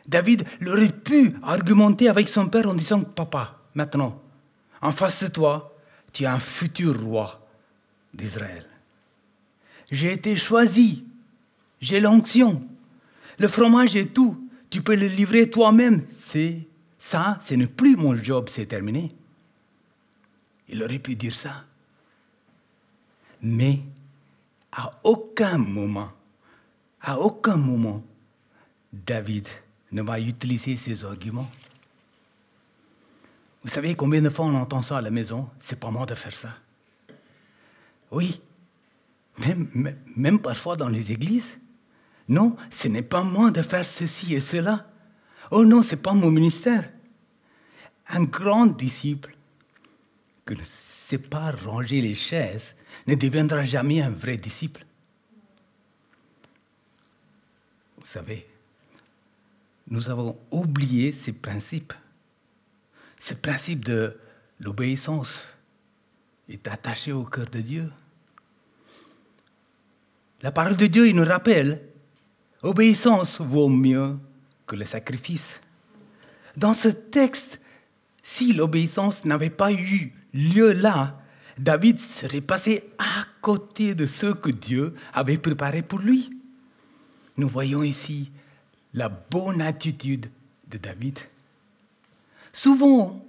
David 0.05 0.45
aurait 0.67 0.91
pu 0.91 1.33
argumenter 1.41 2.09
avec 2.09 2.27
son 2.27 2.49
père 2.49 2.67
en 2.67 2.73
disant, 2.73 3.03
Papa, 3.03 3.61
maintenant, 3.75 4.21
en 4.81 4.91
face 4.91 5.23
de 5.23 5.29
toi, 5.29 5.73
tu 6.11 6.23
es 6.23 6.27
un 6.27 6.39
futur 6.39 7.01
roi 7.01 7.47
d'Israël. 8.13 8.67
J'ai 9.89 10.11
été 10.11 10.35
choisi, 10.35 11.05
j'ai 11.79 12.01
l'onction, 12.01 12.67
le 13.41 13.47
fromage 13.47 13.95
et 13.95 14.07
tout, 14.07 14.47
tu 14.69 14.81
peux 14.81 14.95
le 14.95 15.07
livrer 15.07 15.49
toi-même. 15.49 16.05
C'est 16.11 16.67
ça, 16.99 17.39
ce 17.41 17.55
n'est 17.55 17.65
plus 17.65 17.95
mon 17.95 18.15
job, 18.15 18.47
c'est 18.49 18.67
terminé. 18.67 19.13
Il 20.69 20.81
aurait 20.83 20.99
pu 20.99 21.15
dire 21.15 21.33
ça. 21.33 21.65
Mais 23.41 23.79
à 24.71 24.91
aucun 25.03 25.57
moment, 25.57 26.11
à 27.01 27.19
aucun 27.19 27.57
moment, 27.57 28.03
David 28.93 29.47
ne 29.91 30.03
va 30.03 30.19
utiliser 30.19 30.77
ces 30.77 31.03
arguments. 31.03 31.49
Vous 33.63 33.69
savez 33.69 33.95
combien 33.95 34.21
de 34.21 34.29
fois 34.29 34.45
on 34.45 34.55
entend 34.55 34.83
ça 34.83 34.99
à 34.99 35.01
la 35.01 35.09
maison? 35.09 35.49
C'est 35.59 35.79
pas 35.79 35.89
moi 35.89 36.05
de 36.05 36.13
faire 36.13 36.33
ça. 36.33 36.53
Oui, 38.11 38.39
même 40.15 40.39
parfois 40.39 40.77
dans 40.77 40.89
les 40.89 41.11
églises. 41.11 41.57
Non, 42.31 42.55
ce 42.69 42.87
n'est 42.87 43.01
pas 43.01 43.23
moi 43.23 43.51
de 43.51 43.61
faire 43.61 43.85
ceci 43.85 44.33
et 44.33 44.39
cela. 44.39 44.89
Oh 45.51 45.65
non, 45.65 45.83
ce 45.83 45.95
n'est 45.95 46.01
pas 46.01 46.13
mon 46.13 46.31
ministère. 46.31 46.89
Un 48.07 48.23
grand 48.23 48.67
disciple 48.67 49.35
qui 50.47 50.53
ne 50.53 50.63
sait 50.63 51.17
pas 51.17 51.51
ranger 51.51 51.99
les 51.99 52.15
chaises 52.15 52.73
ne 53.05 53.15
deviendra 53.15 53.65
jamais 53.65 54.01
un 54.01 54.11
vrai 54.11 54.37
disciple. 54.37 54.85
Vous 57.97 58.05
savez, 58.05 58.47
nous 59.89 60.09
avons 60.09 60.39
oublié 60.51 61.11
ces 61.11 61.33
principes. 61.33 61.93
Ce 63.19 63.33
principe 63.33 63.83
de 63.83 64.17
l'obéissance 64.61 65.47
est 66.47 66.65
attaché 66.69 67.11
au 67.11 67.25
cœur 67.25 67.49
de 67.49 67.59
Dieu. 67.59 67.91
La 70.41 70.53
parole 70.53 70.77
de 70.77 70.87
Dieu, 70.87 71.09
il 71.09 71.15
nous 71.17 71.25
rappelle, 71.25 71.90
obéissance 72.63 73.41
vaut 73.41 73.69
mieux 73.69 74.17
que 74.65 74.75
le 74.75 74.85
sacrifice. 74.85 75.59
Dans 76.57 76.73
ce 76.73 76.89
texte, 76.89 77.59
si 78.23 78.53
l'obéissance 78.53 79.25
n'avait 79.25 79.49
pas 79.49 79.71
eu 79.71 80.13
lieu 80.33 80.73
là, 80.73 81.19
David 81.57 81.99
serait 81.99 82.41
passé 82.41 82.83
à 82.97 83.25
côté 83.41 83.95
de 83.95 84.05
ce 84.05 84.27
que 84.27 84.49
Dieu 84.49 84.93
avait 85.13 85.37
préparé 85.37 85.81
pour 85.81 85.99
lui. 85.99 86.29
Nous 87.37 87.49
voyons 87.49 87.83
ici 87.83 88.31
la 88.93 89.09
bonne 89.09 89.61
attitude 89.61 90.29
de 90.67 90.77
David. 90.77 91.19
Souvent, 92.53 93.25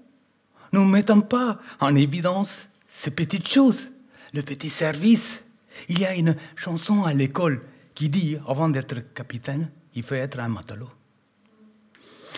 nous 0.73 0.85
ne 0.85 0.91
mettons 0.91 1.21
pas 1.21 1.61
en 1.81 1.95
évidence 1.95 2.69
ces 2.89 3.11
petites 3.11 3.49
choses, 3.49 3.91
le 4.33 4.43
petit 4.43 4.71
service. 4.71 5.43
Il 5.89 5.99
y 5.99 6.05
a 6.05 6.15
une 6.15 6.37
chanson 6.57 7.05
à 7.05 7.13
l'école 7.13 7.63
qui 7.95 8.09
dit, 8.09 8.39
avant 8.47 8.69
d'être 8.69 9.13
capitaine, 9.13 9.71
il 9.95 10.03
faut 10.03 10.15
être 10.15 10.39
un 10.39 10.49
matelot. 10.49 10.91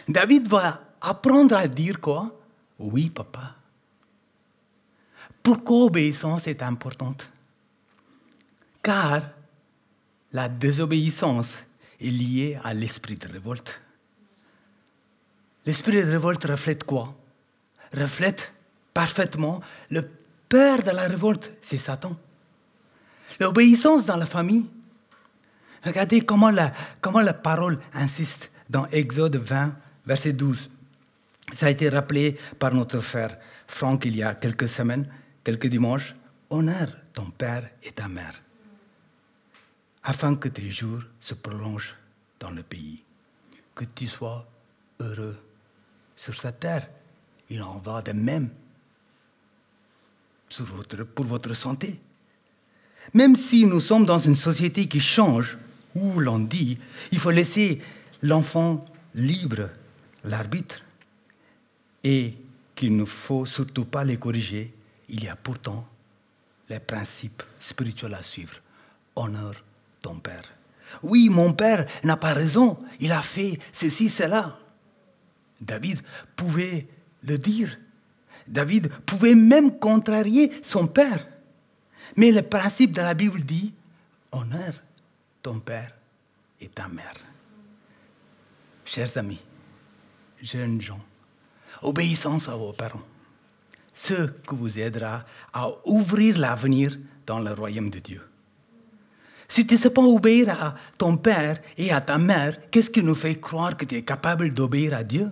David 0.09 0.49
va 0.49 0.83
apprendre 1.01 1.57
à 1.57 1.69
dire 1.69 2.01
quoi? 2.01 2.39
Oui, 2.79 3.11
papa. 3.11 3.55
Pourquoi 5.43 5.81
l'obéissance 5.81 6.47
est 6.47 6.63
importante? 6.63 7.29
Car 8.83 9.23
la 10.33 10.49
désobéissance 10.49 11.59
est 12.01 12.11
liée 12.11 12.59
à 12.65 12.75
l'esprit 12.75 13.17
de 13.17 13.29
révolte. 13.29 13.81
L'esprit 15.67 16.03
de 16.03 16.11
révolte 16.11 16.45
reflète 16.45 16.85
quoi? 16.85 17.15
Reflète 17.93 18.53
parfaitement 18.93 19.61
le 19.91 20.09
père 20.49 20.83
de 20.83 20.91
la 20.91 21.09
révolte, 21.09 21.53
c'est 21.63 21.79
Satan. 21.79 22.17
L'obéissance 23.41 24.05
dans 24.05 24.17
la 24.17 24.27
famille. 24.27 24.69
Regardez 25.85 26.23
comment 26.23 26.51
la, 26.51 26.73
comment 27.01 27.21
la 27.21 27.35
parole 27.35 27.79
insiste 27.93 28.51
dans 28.71 28.87
Exode 28.87 29.37
20, 29.37 29.77
verset 30.07 30.33
12. 30.33 30.71
Ça 31.53 31.67
a 31.67 31.71
été 31.71 31.89
rappelé 31.89 32.39
par 32.59 32.73
notre 32.75 33.01
frère 33.01 33.39
Franck 33.67 34.05
il 34.05 34.17
y 34.17 34.23
a 34.23 34.35
quelques 34.35 34.69
semaines, 34.69 35.09
quelques 35.43 35.67
dimanches. 35.67 36.15
Honore 36.51 36.89
ton 37.13 37.27
père 37.27 37.69
et 37.83 37.93
ta 37.93 38.09
mère, 38.09 38.41
afin 40.03 40.37
que 40.37 40.49
tes 40.49 40.71
jours 40.71 41.03
se 41.21 41.35
prolongent 41.35 41.95
dans 42.39 42.51
le 42.51 42.63
pays, 42.63 43.03
que 43.75 43.85
tu 43.85 44.07
sois 44.07 44.47
heureux 45.01 45.37
sur 46.15 46.39
cette 46.39 46.61
terre. 46.61 46.89
Il 47.51 47.63
en 47.63 47.79
va 47.79 48.03
de 48.03 48.13
même 48.13 48.51
pour 51.15 51.27
votre 51.27 51.55
santé. 51.55 52.01
Même 53.13 53.37
si 53.37 53.67
nous 53.67 53.81
sommes 53.81 54.07
dans 54.07 54.19
une 54.19 54.37
société 54.37 54.87
qui 54.87 55.01
change, 55.01 55.59
où 55.95 56.19
l'on 56.21 56.39
dit, 56.39 56.79
il 57.13 57.19
faut 57.19 57.31
laisser 57.31 57.81
l'enfant 58.23 58.85
libre, 59.15 59.69
l'arbitre, 60.25 60.83
et 62.03 62.35
qu'il 62.75 62.97
ne 62.97 63.05
faut 63.05 63.47
surtout 63.47 63.85
pas 63.85 64.05
les 64.05 64.17
corriger, 64.17 64.73
il 65.09 65.25
y 65.25 65.29
a 65.29 65.37
pourtant 65.37 65.87
les 66.69 66.81
principes 66.81 67.43
spirituels 67.61 68.15
à 68.15 68.23
suivre. 68.23 68.57
Honore 69.17 69.55
ton 70.03 70.17
père. 70.17 70.45
Oui, 71.03 71.29
mon 71.29 71.53
père 71.53 71.87
n'a 72.03 72.17
pas 72.17 72.35
raison, 72.35 72.79
il 73.01 73.13
a 73.13 73.23
fait 73.23 73.59
ceci, 73.73 74.09
cela. 74.09 74.59
David 75.61 76.01
pouvait 76.37 76.87
le 77.23 77.39
dire. 77.39 77.79
David 78.47 78.89
pouvait 79.07 79.35
même 79.35 79.79
contrarier 79.79 80.51
son 80.63 80.87
père. 80.87 81.27
Mais 82.17 82.33
le 82.33 82.43
principe 82.43 82.93
de 82.93 83.01
la 83.01 83.15
Bible 83.15 83.43
dit, 83.43 83.73
honore 84.31 84.75
ton 85.45 85.61
père 85.61 85.93
et 86.59 86.69
ta 86.69 86.89
mère. 86.89 87.15
Chers 88.87 89.17
amis, 89.19 89.43
jeunes 90.43 90.81
gens, 90.81 91.05
obéissance 91.83 92.49
à 92.49 92.57
vos 92.57 92.73
parents, 92.73 93.07
ce 93.93 94.27
qui 94.27 94.55
vous 94.55 94.79
aidera 94.79 95.25
à 95.53 95.69
ouvrir 95.85 96.39
l'avenir 96.39 96.99
dans 97.27 97.41
le 97.41 97.53
royaume 97.53 97.91
de 97.91 97.99
Dieu. 97.99 98.23
Si 99.47 99.67
tu 99.67 99.75
ne 99.75 99.79
sais 99.79 99.91
pas 99.91 100.03
obéir 100.03 100.49
à 100.49 100.75
ton 100.97 101.19
père 101.19 101.61
et 101.77 101.93
à 101.93 102.01
ta 102.01 102.17
mère, 102.17 102.71
qu'est-ce 102.71 102.91
qui 102.91 103.03
nous 103.03 103.15
fait 103.15 103.39
croire 103.39 103.77
que 103.77 103.85
tu 103.85 103.97
es 103.97 104.03
capable 104.03 104.51
d'obéir 104.55 104.95
à 104.95 105.05
Dieu? 105.05 105.31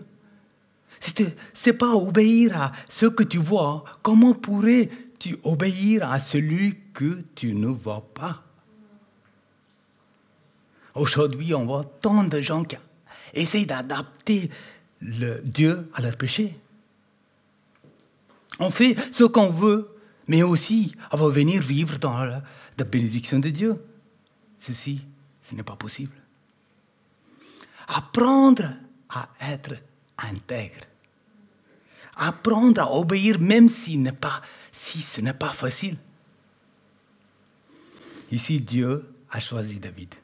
Si 1.01 1.15
tu 1.15 1.23
ne 1.25 1.31
sais 1.55 1.73
pas 1.73 1.95
obéir 1.95 2.61
à 2.61 2.73
ce 2.87 3.07
que 3.07 3.23
tu 3.25 3.39
vois, 3.39 3.85
comment 4.03 4.35
pourrais-tu 4.35 5.37
obéir 5.43 6.09
à 6.09 6.21
celui 6.21 6.79
que 6.93 7.23
tu 7.35 7.55
ne 7.55 7.69
vois 7.69 8.07
pas? 8.13 8.42
Aujourd'hui, 10.95 11.55
on 11.55 11.65
voit 11.65 11.85
tant 12.01 12.25
de 12.25 12.41
gens 12.41 12.65
qui 12.65 12.77
essayent 13.35 13.67
d'adapter 13.67 14.51
Dieu 15.01 15.91
à 15.95 16.03
leur 16.03 16.17
péché. 16.17 16.57
On 18.59 18.71
fait 18.71 18.97
ce 19.11 19.25
qu'on 19.25 19.51
veut, 19.51 19.89
mais 20.29 20.43
aussi 20.43 20.95
on 21.11 21.17
va 21.17 21.29
venir 21.29 21.63
vivre 21.63 21.99
dans 21.99 22.25
la, 22.25 22.43
bénédiction 22.85 23.39
de 23.39 23.51
Dieu. 23.51 23.83
Ceci, 24.59 25.01
ce 25.43 25.55
n'est 25.55 25.63
pas 25.63 25.77
possible. 25.77 26.15
Apprendre 27.87 28.75
à 29.09 29.29
être 29.41 29.75
intègre. 30.19 30.85
Apprendre 32.17 32.81
à 32.81 32.93
obéir 32.93 33.41
même 33.41 33.69
si 33.69 33.93
ce 33.93 35.21
n'est 35.21 35.33
pas 35.33 35.49
facile. 35.51 35.97
Ici, 38.33 38.61
Dieu 38.61 39.05
a 39.31 39.41
choisi 39.41 39.79
David. 39.79 40.15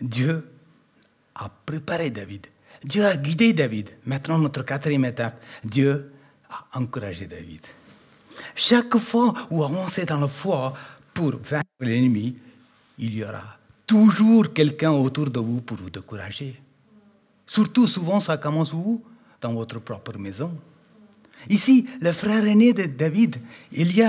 Dieu 0.00 0.44
a 1.34 1.48
préparé 1.48 2.10
David. 2.10 2.46
Dieu 2.84 3.04
a 3.04 3.16
guidé 3.16 3.52
David. 3.52 3.90
Maintenant, 4.06 4.38
notre 4.38 4.62
quatrième 4.62 5.04
étape, 5.04 5.42
Dieu 5.64 6.12
a 6.48 6.78
encouragé 6.78 7.26
David. 7.26 7.60
Chaque 8.54 8.96
fois 8.98 9.34
où 9.50 9.64
avancer 9.64 10.04
dans 10.04 10.20
la 10.20 10.28
foi 10.28 10.74
pour 11.12 11.36
vaincre 11.42 11.66
l'ennemi, 11.80 12.36
il 12.98 13.14
y 13.14 13.24
aura 13.24 13.58
toujours 13.86 14.52
quelqu'un 14.52 14.92
autour 14.92 15.30
de 15.30 15.40
vous 15.40 15.60
pour 15.60 15.76
vous 15.78 15.90
décourager. 15.90 16.60
Surtout, 17.46 17.88
souvent, 17.88 18.20
ça 18.20 18.36
commence 18.36 18.72
où? 18.72 19.02
Dans 19.40 19.54
votre 19.54 19.78
propre 19.80 20.18
maison. 20.18 20.52
Ici, 21.48 21.86
le 22.00 22.12
frère 22.12 22.44
aîné 22.44 22.72
de 22.72 22.84
David, 22.84 23.36
il 23.72 23.94
y 23.94 24.02
a 24.02 24.08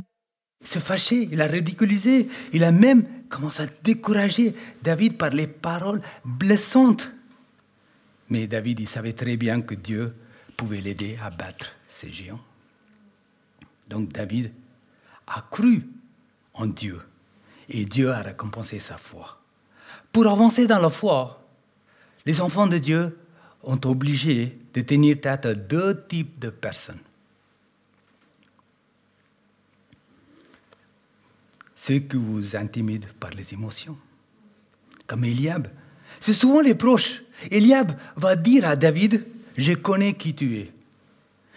se 0.64 0.80
fâché, 0.80 1.30
il 1.32 1.42
a 1.42 1.48
ridiculisé, 1.48 2.28
il 2.52 2.64
a 2.64 2.72
même 2.72 3.06
commencé 3.30 3.64
à 3.64 3.68
décourager 3.84 4.56
David 4.82 5.18
par 5.18 5.30
les 5.30 5.48
paroles 5.48 6.02
blessantes. 6.26 7.12
Mais 8.30 8.48
David, 8.48 8.80
il 8.80 8.88
savait 8.88 9.14
très 9.14 9.38
bien 9.38 9.62
que 9.62 9.76
Dieu 9.76 10.14
pouvait 10.58 10.82
l'aider 10.82 11.18
à 11.22 11.30
battre 11.30 11.72
ces 11.88 12.12
géants. 12.12 12.42
Donc 13.88 14.12
David 14.12 14.52
a 15.28 15.46
cru 15.50 15.88
en 16.54 16.68
Dieu 16.68 17.00
et 17.70 17.86
Dieu 17.86 18.12
a 18.12 18.22
récompensé 18.22 18.80
sa 18.80 18.98
foi. 18.98 19.40
Pour 20.12 20.28
avancer 20.28 20.68
dans 20.68 20.80
la 20.80 20.90
foi, 20.90 21.48
les 22.26 22.42
enfants 22.42 22.68
de 22.68 22.78
Dieu 22.78 23.18
ont 23.64 23.80
obligé 23.86 24.58
de 24.74 24.82
tenir 24.82 25.20
tête 25.22 25.46
à 25.46 25.54
deux 25.54 26.06
types 26.08 26.40
de 26.40 26.50
personnes. 26.50 27.00
Ceux 31.82 32.00
qui 32.00 32.18
vous 32.18 32.58
intimident 32.58 33.08
par 33.22 33.30
les 33.30 33.54
émotions, 33.54 33.98
comme 35.08 35.24
Eliab. 35.24 35.70
C'est 36.20 36.34
souvent 36.34 36.60
les 36.60 36.76
proches. 36.76 37.22
Eliab 37.50 37.98
va 38.18 38.36
dire 38.36 38.66
à 38.66 38.76
David, 38.76 39.26
je 39.58 39.72
connais 39.72 40.14
qui 40.16 40.34
tu 40.34 40.58
es. 40.58 40.74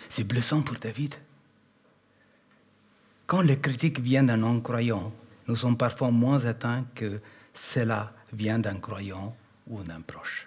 C'est 0.09 0.23
blessant 0.23 0.63
pour 0.63 0.77
David. 0.77 1.17
Quand 3.27 3.41
les 3.41 3.59
critiques 3.59 3.99
viennent 3.99 4.27
d'un 4.27 4.37
non-croyant, 4.37 5.13
nous 5.49 5.57
sommes 5.57 5.77
parfois 5.77 6.13
moins 6.13 6.45
atteints 6.45 6.87
que 6.95 7.19
cela 7.53 8.13
vient 8.33 8.61
d'un 8.61 8.77
croyant 8.77 9.35
ou 9.67 9.83
d'un 9.83 10.03
proche. 10.03 10.47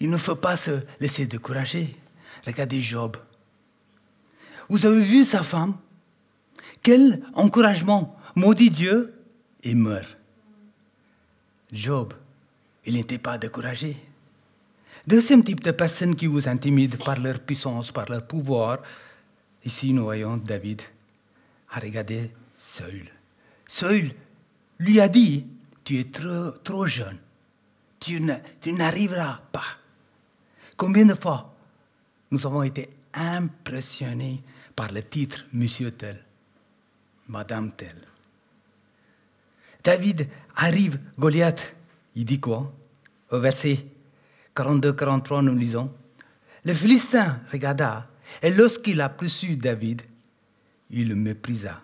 Il 0.00 0.08
ne 0.08 0.16
faut 0.16 0.36
pas 0.36 0.56
se 0.56 0.80
laisser 1.00 1.26
décourager. 1.26 1.94
Regardez 2.46 2.80
Job. 2.80 3.18
Vous 4.70 4.86
avez 4.86 5.04
vu 5.04 5.22
sa 5.22 5.42
femme? 5.42 5.76
Quel 6.82 7.22
encouragement 7.34 8.18
Maudit 8.34 8.70
Dieu 8.70 9.14
et 9.62 9.74
meurt. 9.74 10.16
Job, 11.70 12.14
il 12.86 12.94
n'était 12.94 13.18
pas 13.18 13.36
découragé. 13.38 13.96
Deuxième 15.06 15.44
type 15.44 15.62
de 15.62 15.70
personnes 15.70 16.16
qui 16.16 16.26
vous 16.26 16.48
intimident 16.48 16.96
par 17.04 17.18
leur 17.18 17.40
puissance, 17.40 17.92
par 17.92 18.08
leur 18.08 18.26
pouvoir. 18.26 18.78
Ici, 19.64 19.92
nous 19.92 20.04
voyons 20.04 20.36
David 20.36 20.82
a 21.70 21.80
regardé 21.80 22.30
Saül. 22.54 23.10
Saül 23.66 24.14
lui 24.78 25.00
a 25.00 25.08
dit, 25.08 25.46
tu 25.84 25.98
es 25.98 26.04
trop, 26.04 26.52
trop 26.62 26.86
jeune, 26.86 27.18
tu 27.98 28.20
n'arriveras 28.72 29.40
pas. 29.50 29.78
Combien 30.76 31.06
de 31.06 31.14
fois 31.14 31.54
nous 32.30 32.46
avons 32.46 32.62
été 32.62 32.88
impressionnés 33.14 34.40
par 34.74 34.92
le 34.92 35.02
titre 35.02 35.44
Monsieur 35.52 35.90
tel, 35.92 36.24
Madame 37.28 37.72
tel. 37.72 37.96
David 39.82 40.28
arrive, 40.56 40.98
Goliath, 41.18 41.74
il 42.14 42.24
dit 42.24 42.40
quoi? 42.40 42.72
Au 43.30 43.40
verset 43.40 43.84
42-43, 44.54 45.44
nous 45.44 45.56
lisons. 45.56 45.90
Le 46.64 46.74
Philistin 46.74 47.40
regarda, 47.50 48.08
et 48.42 48.50
lorsqu'il 48.50 49.00
a 49.00 49.14
su 49.26 49.56
David, 49.56 50.02
il 50.90 51.08
le 51.08 51.16
méprisa. 51.16 51.80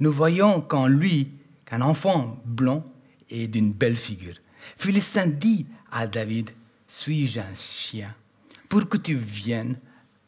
Nous 0.00 0.12
voyons 0.12 0.60
qu'en 0.60 0.86
lui, 0.86 1.30
qu'un 1.64 1.80
enfant 1.80 2.42
blond 2.44 2.84
et 3.30 3.46
d'une 3.48 3.72
belle 3.72 3.96
figure. 3.96 4.34
Philistin 4.76 5.26
dit 5.26 5.66
à 5.90 6.06
David 6.06 6.50
suis-je 6.88 7.40
un 7.40 7.54
chien? 7.54 8.14
Pour 8.68 8.88
que 8.88 8.96
tu 8.96 9.14
viennes 9.14 9.76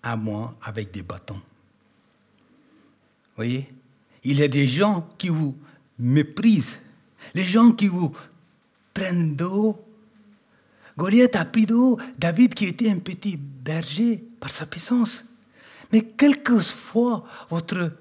à 0.03 0.17
moi 0.17 0.57
avec 0.63 0.93
des 0.93 1.03
bâtons. 1.03 1.41
Voyez? 3.37 3.73
Il 4.25 4.39
y 4.39 4.43
a 4.43 4.49
des 4.49 4.67
gens 4.67 5.09
qui 5.19 5.29
vous 5.29 5.57
méprisent, 5.99 6.79
les 7.35 7.45
gens 7.45 7.73
qui 7.73 7.89
vous 7.89 8.13
prennent 8.95 9.37
d'eau. 9.37 9.83
Goliath 10.97 11.37
a 11.37 11.45
pris 11.45 11.67
d'eau, 11.67 11.99
David 12.19 12.55
qui 12.55 12.67
était 12.67 12.91
un 12.91 12.99
petit 12.99 13.37
berger 13.37 14.23
par 14.41 14.51
sa 14.51 14.67
puissance. 14.67 15.25
Mais 15.93 16.03
quelle 16.03 16.43
que 16.43 16.61
soit 16.61 17.25
votre 17.51 17.93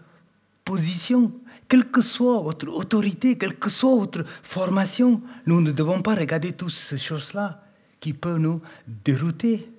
position, 0.63 1.31
quelle 1.67 1.89
que 1.91 2.01
soit 2.01 2.39
votre 2.41 2.67
autorité, 2.69 3.37
quelle 3.37 3.57
que 3.57 3.69
soit 3.69 3.95
votre 3.95 4.23
formation, 4.43 5.21
nous 5.45 5.61
ne 5.61 5.71
devons 5.71 6.01
pas 6.01 6.15
regarder 6.15 6.53
toutes 6.53 6.71
ces 6.71 6.97
choses-là 6.97 7.63
qui 7.99 8.13
peut 8.13 8.37
nous 8.37 8.61
dérouter. 8.87 9.69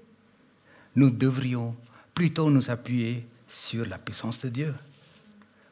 Nous 0.94 1.11
devrions 1.11 1.74
plutôt 2.14 2.50
nous 2.50 2.70
appuyer 2.70 3.26
sur 3.48 3.87
la 3.87 3.98
puissance 3.98 4.42
de 4.44 4.48
Dieu. 4.48 4.74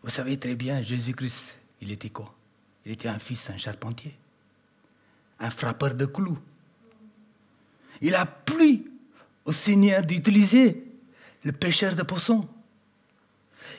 Vous 0.03 0.11
savez 0.11 0.37
très 0.39 0.55
bien, 0.55 0.83
Jésus-Christ, 0.83 1.57
il 1.81 1.91
était 1.91 2.11
quoi? 2.11 2.35
Il 2.85 2.93
était 2.93 3.09
un 3.09 3.19
fils 3.19 3.49
d'un 3.49 3.57
charpentier, 3.57 4.15
un 5.41 5.51
frappeur 5.51 5.95
de 5.95 6.07
clous. 6.07 6.39
Il 8.01 8.15
a 8.15 8.27
plu 8.27 8.91
au 9.45 9.53
Seigneur 9.53 10.03
d'utiliser 10.05 10.85
le 11.45 11.53
pêcheur 11.53 11.95
de 11.95 12.03
poissons. 12.03 12.49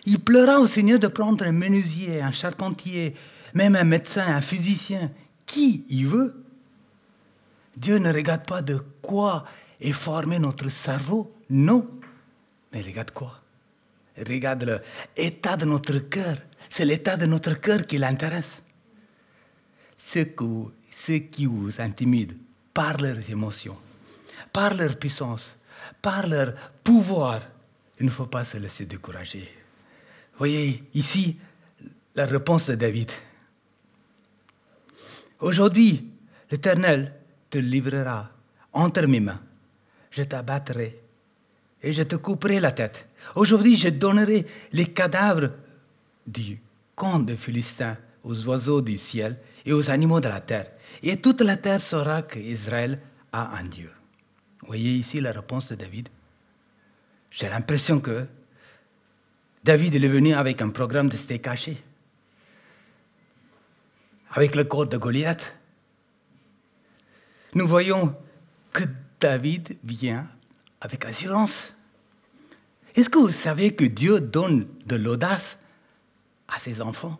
Il 0.05 0.19
pleura 0.19 0.59
au 0.59 0.67
Seigneur 0.67 0.99
de 0.99 1.07
prendre 1.07 1.45
un 1.45 1.51
menuisier, 1.51 2.21
un 2.21 2.31
charpentier, 2.31 3.15
même 3.53 3.75
un 3.75 3.83
médecin, 3.83 4.35
un 4.35 4.41
physicien, 4.41 5.11
qui 5.45 5.83
il 5.89 6.07
veut, 6.07 6.45
Dieu 7.77 7.97
ne 7.97 8.11
regarde 8.11 8.45
pas 8.45 8.61
de 8.61 8.81
quoi 9.01 9.45
est 9.79 9.91
formé 9.91 10.39
notre 10.39 10.69
cerveau, 10.69 11.33
non. 11.49 11.87
Mais 12.71 12.81
regarde 12.81 13.11
quoi? 13.11 13.41
Regarde 14.17 14.81
l'état 15.17 15.57
de 15.57 15.65
notre 15.65 15.99
cœur. 15.99 16.37
C'est 16.69 16.85
l'état 16.85 17.17
de 17.17 17.25
notre 17.25 17.53
cœur 17.53 17.85
qui 17.85 17.97
l'intéresse. 17.97 18.61
Ce, 20.07 21.13
qui 21.17 21.45
vous 21.45 21.81
intimide 21.81 22.37
par 22.73 22.97
leurs 22.97 23.29
émotions, 23.29 23.77
par 24.53 24.73
leur 24.75 24.97
puissance, 24.97 25.55
par 26.01 26.27
leur 26.27 26.53
pouvoir, 26.83 27.41
il 27.99 28.05
ne 28.05 28.11
faut 28.11 28.27
pas 28.27 28.43
se 28.43 28.57
laisser 28.57 28.85
décourager. 28.85 29.49
Voyez 30.37 30.83
ici 30.93 31.37
la 32.15 32.25
réponse 32.25 32.67
de 32.67 32.75
David. 32.75 33.09
Aujourd'hui, 35.39 36.11
l'Éternel 36.51 37.13
te 37.49 37.57
livrera 37.57 38.29
entre 38.73 39.05
mes 39.07 39.19
mains. 39.19 39.41
Je 40.11 40.23
t'abattrai 40.23 40.99
et 41.81 41.93
je 41.93 42.03
te 42.03 42.15
couperai 42.15 42.59
la 42.59 42.71
tête. 42.71 43.07
Aujourd'hui, 43.35 43.75
je 43.75 43.89
donnerai 43.89 44.45
les 44.71 44.85
cadavres 44.85 45.51
du 46.25 46.59
camp 46.95 47.19
des 47.19 47.37
Philistins 47.37 47.97
aux 48.23 48.45
oiseaux 48.45 48.81
du 48.81 48.97
ciel 48.97 49.37
et 49.65 49.73
aux 49.73 49.89
animaux 49.89 50.19
de 50.19 50.28
la 50.28 50.39
terre. 50.39 50.67
Et 51.04 51.17
toute 51.17 51.41
la 51.41 51.58
terre 51.58 51.82
saura 51.82 52.21
qu'Israël 52.21 52.99
a 53.32 53.58
un 53.58 53.63
Dieu. 53.63 53.91
Voyez 54.62 54.91
ici 54.91 55.19
la 55.21 55.32
réponse 55.32 55.69
de 55.69 55.75
David. 55.75 56.10
J'ai 57.32 57.49
l'impression 57.49 57.99
que 57.99 58.25
David 59.63 59.95
est 59.95 60.08
venu 60.08 60.34
avec 60.34 60.62
un 60.62 60.69
programme 60.69 61.10
de 61.10 61.17
steak 61.17 61.41
caché. 61.41 61.84
Avec 64.32 64.56
le 64.56 64.63
corps 64.63 64.88
de 64.88 64.97
Goliath 64.97 65.54
nous 67.56 67.67
voyons 67.67 68.13
que 68.73 68.84
David 69.21 69.78
vient 69.84 70.28
avec 70.82 71.06
assurance. 71.06 71.73
Est-ce 72.93 73.10
que 73.10 73.17
vous 73.17 73.32
savez 73.32 73.73
que 73.73 73.86
Dieu 73.86 74.19
donne 74.19 74.67
de 74.86 74.97
l'audace 74.97 75.58
à 76.49 76.60
ses 76.60 76.82
enfants? 76.82 77.17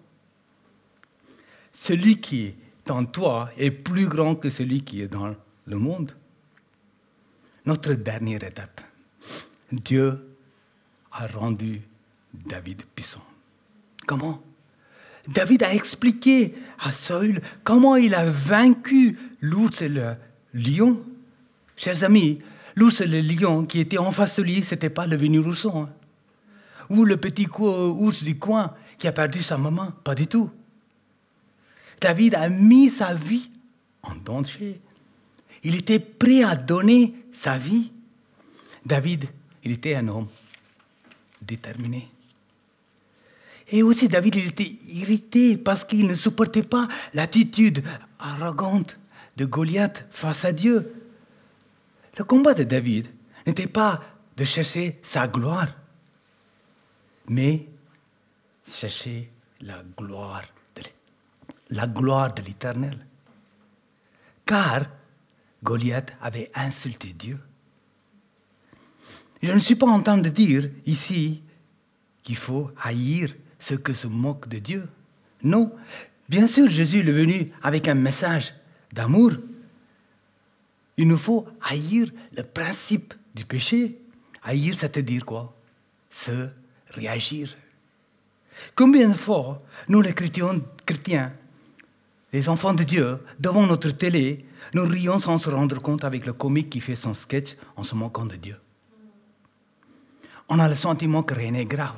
Celui 1.78 2.22
qui 2.22 2.46
est 2.46 2.90
en 2.90 3.04
toi 3.04 3.50
est 3.58 3.70
plus 3.70 4.08
grand 4.08 4.36
que 4.36 4.50
celui 4.50 4.82
qui 4.82 5.02
est 5.02 5.10
dans 5.10 5.36
le 5.66 5.78
monde. 5.78 6.14
Notre 7.66 7.94
dernière 7.94 8.46
étape. 8.46 8.80
Dieu 9.74 10.18
a 11.12 11.28
rendu 11.28 11.82
David 12.34 12.84
puissant. 12.96 13.26
Comment? 14.08 14.42
David 15.28 15.64
a 15.64 15.74
expliqué 15.74 16.54
à 16.80 16.94
Saül 16.94 17.42
comment 17.66 17.98
il 17.98 18.16
a 18.16 18.26
vaincu 18.26 19.18
l'ours 19.42 19.82
et 19.82 19.90
le 19.90 20.14
lion. 20.54 21.04
Chers 21.76 22.06
amis, 22.06 22.40
l'ours 22.76 23.02
et 23.02 23.08
le 23.08 23.20
lion 23.20 23.66
qui 23.66 23.82
étaient 23.82 23.98
en 23.98 24.14
face 24.14 24.38
de 24.38 24.44
lui, 24.44 24.64
ce 24.64 24.76
n'était 24.76 24.90
pas 24.90 25.08
le 25.08 25.18
rousson. 25.42 25.84
Hein. 25.84 25.90
Ou 26.90 27.04
le 27.04 27.18
petit 27.18 27.48
ours 27.60 28.24
du 28.24 28.40
coin 28.40 28.74
qui 28.98 29.08
a 29.10 29.12
perdu 29.12 29.42
sa 29.42 29.58
maman. 29.58 29.92
Pas 30.04 30.16
du 30.16 30.28
tout. 30.28 30.50
David 32.00 32.36
a 32.36 32.50
mis 32.50 32.90
sa 32.90 33.14
vie 33.14 33.50
en 34.04 34.16
danger. 34.16 34.80
Il 35.64 35.76
était 35.76 36.00
prêt 36.00 36.44
à 36.44 36.56
donner 36.56 37.16
sa 37.34 37.58
vie. 37.58 37.92
David, 38.86 39.26
il 39.64 39.72
était 39.72 39.96
un 39.96 40.08
homme 40.08 40.28
déterminé. 41.42 42.08
Et 43.70 43.82
aussi, 43.82 44.08
David, 44.08 44.36
il 44.36 44.48
était 44.48 44.78
irrité 44.88 45.58
parce 45.58 45.84
qu'il 45.84 46.08
ne 46.08 46.14
supportait 46.14 46.64
pas 46.64 46.88
l'attitude 47.14 47.84
arrogante 48.20 48.98
de 49.38 49.46
Goliath 49.46 50.06
face 50.12 50.46
à 50.46 50.52
Dieu. 50.52 50.94
Le 52.18 52.24
combat 52.24 52.54
de 52.54 52.64
David 52.64 53.08
n'était 53.48 53.68
pas 53.68 54.04
de 54.38 54.46
chercher 54.46 55.00
sa 55.02 55.28
gloire, 55.28 55.68
mais 57.28 57.66
chercher 58.68 59.32
la 59.62 59.82
gloire 59.98 60.44
la 61.70 61.88
gloire 61.88 62.34
de 62.34 62.42
l'Éternel. 62.42 63.06
Car 64.46 64.86
Goliath 65.64 66.14
avait 66.22 66.52
insulté 66.54 67.14
Dieu. 67.14 67.40
Je 69.42 69.52
ne 69.52 69.60
suis 69.60 69.76
pas 69.76 69.88
en 69.88 70.02
train 70.02 70.18
de 70.18 70.30
dire 70.30 70.70
ici 70.86 71.42
qu'il 72.24 72.36
faut 72.36 72.72
haïr 72.82 73.34
ceux 73.60 73.78
qui 73.78 73.94
se 73.94 74.08
moquent 74.08 74.48
de 74.48 74.60
Dieu. 74.60 74.88
Non. 75.44 75.72
Bien 76.30 76.48
sûr, 76.48 76.70
Jésus 76.70 77.00
est 77.00 77.12
venu 77.12 77.52
avec 77.62 77.88
un 77.88 77.96
message 77.96 78.54
d'amour. 78.94 79.32
Il 80.98 81.08
nous 81.08 81.18
faut 81.18 81.48
haïr 81.62 82.12
le 82.36 82.44
principe 82.44 83.14
du 83.34 83.46
péché. 83.46 84.00
Haïr, 84.44 84.76
c'est-à-dire 84.78 85.26
quoi? 85.26 85.56
Se 86.10 86.50
réagir. 86.90 87.56
Combien 88.76 89.10
de 89.10 89.16
fois, 89.16 89.62
nous 89.90 90.02
les 90.02 90.14
chrétiens, 90.14 91.34
les 92.36 92.50
enfants 92.50 92.74
de 92.74 92.84
Dieu, 92.84 93.18
devant 93.40 93.66
notre 93.66 93.92
télé, 93.92 94.46
nous 94.74 94.84
rions 94.84 95.20
sans 95.20 95.38
se 95.38 95.50
rendre 95.50 95.82
compte 95.82 96.04
avec 96.04 96.26
le 96.26 96.34
comique 96.34 96.70
qui 96.70 96.82
fait 96.82 96.98
son 96.98 97.14
sketch 97.14 97.56
en 97.78 97.84
se 97.86 97.96
moquant 97.96 98.26
de 98.26 98.36
Dieu. 98.36 98.58
On 100.50 100.60
a 100.60 100.68
le 100.68 100.76
sentiment 100.76 101.24
que 101.24 101.34
rien 101.34 101.52
n'est 101.52 101.64
grave. 101.64 101.96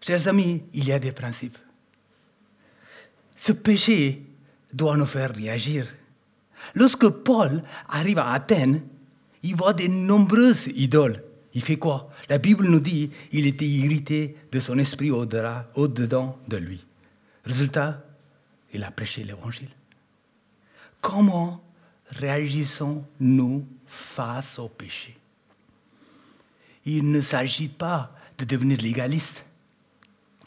Chers 0.00 0.26
amis, 0.26 0.64
il 0.74 0.88
y 0.88 0.90
a 0.92 0.98
des 0.98 1.12
principes. 1.12 1.56
Ce 3.36 3.52
péché 3.52 4.26
doit 4.72 4.96
nous 4.96 5.06
faire 5.06 5.32
réagir. 5.32 5.86
Lorsque 6.74 7.08
Paul 7.08 7.62
arrive 7.88 8.18
à 8.18 8.32
Athènes, 8.32 8.82
il 9.44 9.54
voit 9.54 9.72
de 9.72 9.86
nombreuses 9.86 10.66
idoles. 10.74 11.22
Il 11.52 11.62
fait 11.62 11.76
quoi? 11.76 12.10
La 12.28 12.38
Bible 12.38 12.66
nous 12.66 12.80
dit 12.80 13.12
il 13.30 13.46
était 13.46 13.68
irrité 13.68 14.36
de 14.50 14.58
son 14.58 14.80
esprit 14.80 15.12
au-dedans 15.12 16.38
de 16.48 16.56
lui. 16.56 16.84
Résultat, 17.44 18.02
il 18.74 18.82
a 18.84 18.90
prêché 18.90 19.24
l'évangile. 19.24 19.70
Comment 21.00 21.62
réagissons-nous 22.10 23.66
face 23.86 24.58
au 24.58 24.68
péché? 24.68 25.16
Il 26.84 27.10
ne 27.10 27.20
s'agit 27.20 27.68
pas 27.68 28.12
de 28.36 28.44
devenir 28.44 28.80
légaliste, 28.80 29.46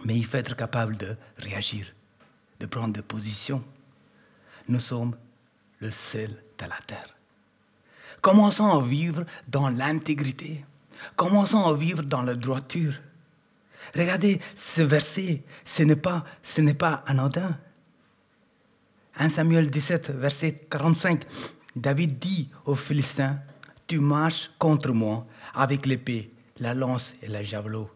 mais 0.04 0.16
il 0.16 0.26
faut 0.26 0.38
être 0.38 0.56
capable 0.56 0.98
de 0.98 1.16
réagir, 1.38 1.94
de 2.60 2.66
prendre 2.66 2.94
des 2.94 3.02
positions. 3.02 3.64
Nous 4.68 4.80
sommes 4.80 5.16
le 5.80 5.90
seul 5.90 6.30
de 6.30 6.66
la 6.66 6.78
terre. 6.86 7.16
Commençons 8.22 8.68
à 8.68 8.82
vivre 8.82 9.26
dans 9.48 9.70
l'intégrité. 9.70 10.66
Commençons 11.16 11.66
à 11.66 11.76
vivre 11.76 12.04
dans 12.04 12.24
la 12.24 12.36
droiture. 12.36 12.94
Regardez 13.96 14.42
ce 14.56 14.82
verset, 14.82 15.44
ce 15.64 15.84
n'est 15.84 15.96
pas, 15.96 16.26
ce 16.44 16.62
n'est 16.62 16.74
pas 16.74 17.04
anodin. 17.08 17.58
1 19.20 19.30
Samuel 19.30 19.70
17, 19.70 20.12
verset 20.12 20.68
45, 20.70 21.24
David 21.76 22.20
dit 22.20 22.50
aux 22.66 22.76
Philistins, 22.76 23.40
Tu 23.88 24.00
marches 24.00 24.52
contre 24.60 24.92
moi 24.92 25.26
avec 25.54 25.86
l'épée, 25.86 26.32
la 26.60 26.74
lance 26.74 27.14
et 27.22 27.28
la 27.28 27.44
javelot. 27.44 27.90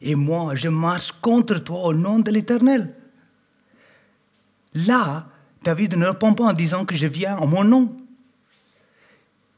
Et 0.00 0.14
moi, 0.14 0.54
je 0.54 0.68
marche 0.68 1.12
contre 1.20 1.58
toi 1.58 1.84
au 1.84 1.94
nom 1.94 2.18
de 2.18 2.30
l'Éternel. 2.30 2.94
Là, 4.74 5.28
David 5.62 5.96
ne 5.96 6.06
répond 6.06 6.34
pas 6.34 6.44
en 6.44 6.52
disant 6.52 6.84
que 6.84 6.96
je 6.96 7.06
viens 7.06 7.36
en 7.36 7.46
mon 7.46 7.64
nom. 7.64 7.96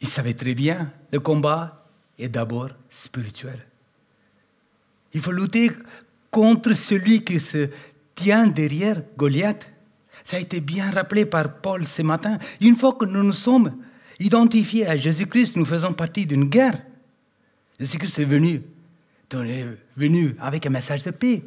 Il 0.01 0.09
savait 0.09 0.35
très 0.35 0.55
bien, 0.55 0.93
le 1.13 1.21
combat 1.21 1.87
est 2.19 2.29
d'abord 2.29 2.71
spirituel. 2.91 3.67
Il 5.13 5.21
faut 5.21 5.33
lutter 5.33 5.71
contre 6.31 6.75
celui 6.75 7.25
qui 7.25 7.41
se 7.41 7.71
tient 8.15 8.49
derrière 8.49 9.03
Goliath. 9.17 9.71
Ça 10.25 10.39
a 10.39 10.41
été 10.41 10.61
bien 10.61 10.91
rappelé 10.91 11.27
par 11.27 11.61
Paul 11.61 11.87
ce 11.87 12.03
matin. 12.03 12.39
Une 12.61 12.77
fois 12.77 12.95
que 12.95 13.05
nous 13.05 13.23
nous 13.23 13.33
sommes 13.33 13.77
identifiés 14.19 14.87
à 14.87 14.97
Jésus-Christ, 14.97 15.57
nous 15.57 15.67
faisons 15.67 15.93
partie 15.93 16.25
d'une 16.25 16.49
guerre. 16.49 16.83
Jésus-Christ 17.79 18.19
est 18.21 18.25
venu, 18.25 18.63
est 19.33 19.67
venu 19.97 20.37
avec 20.41 20.65
un 20.67 20.71
message 20.71 21.03
de 21.03 21.11
paix. 21.11 21.43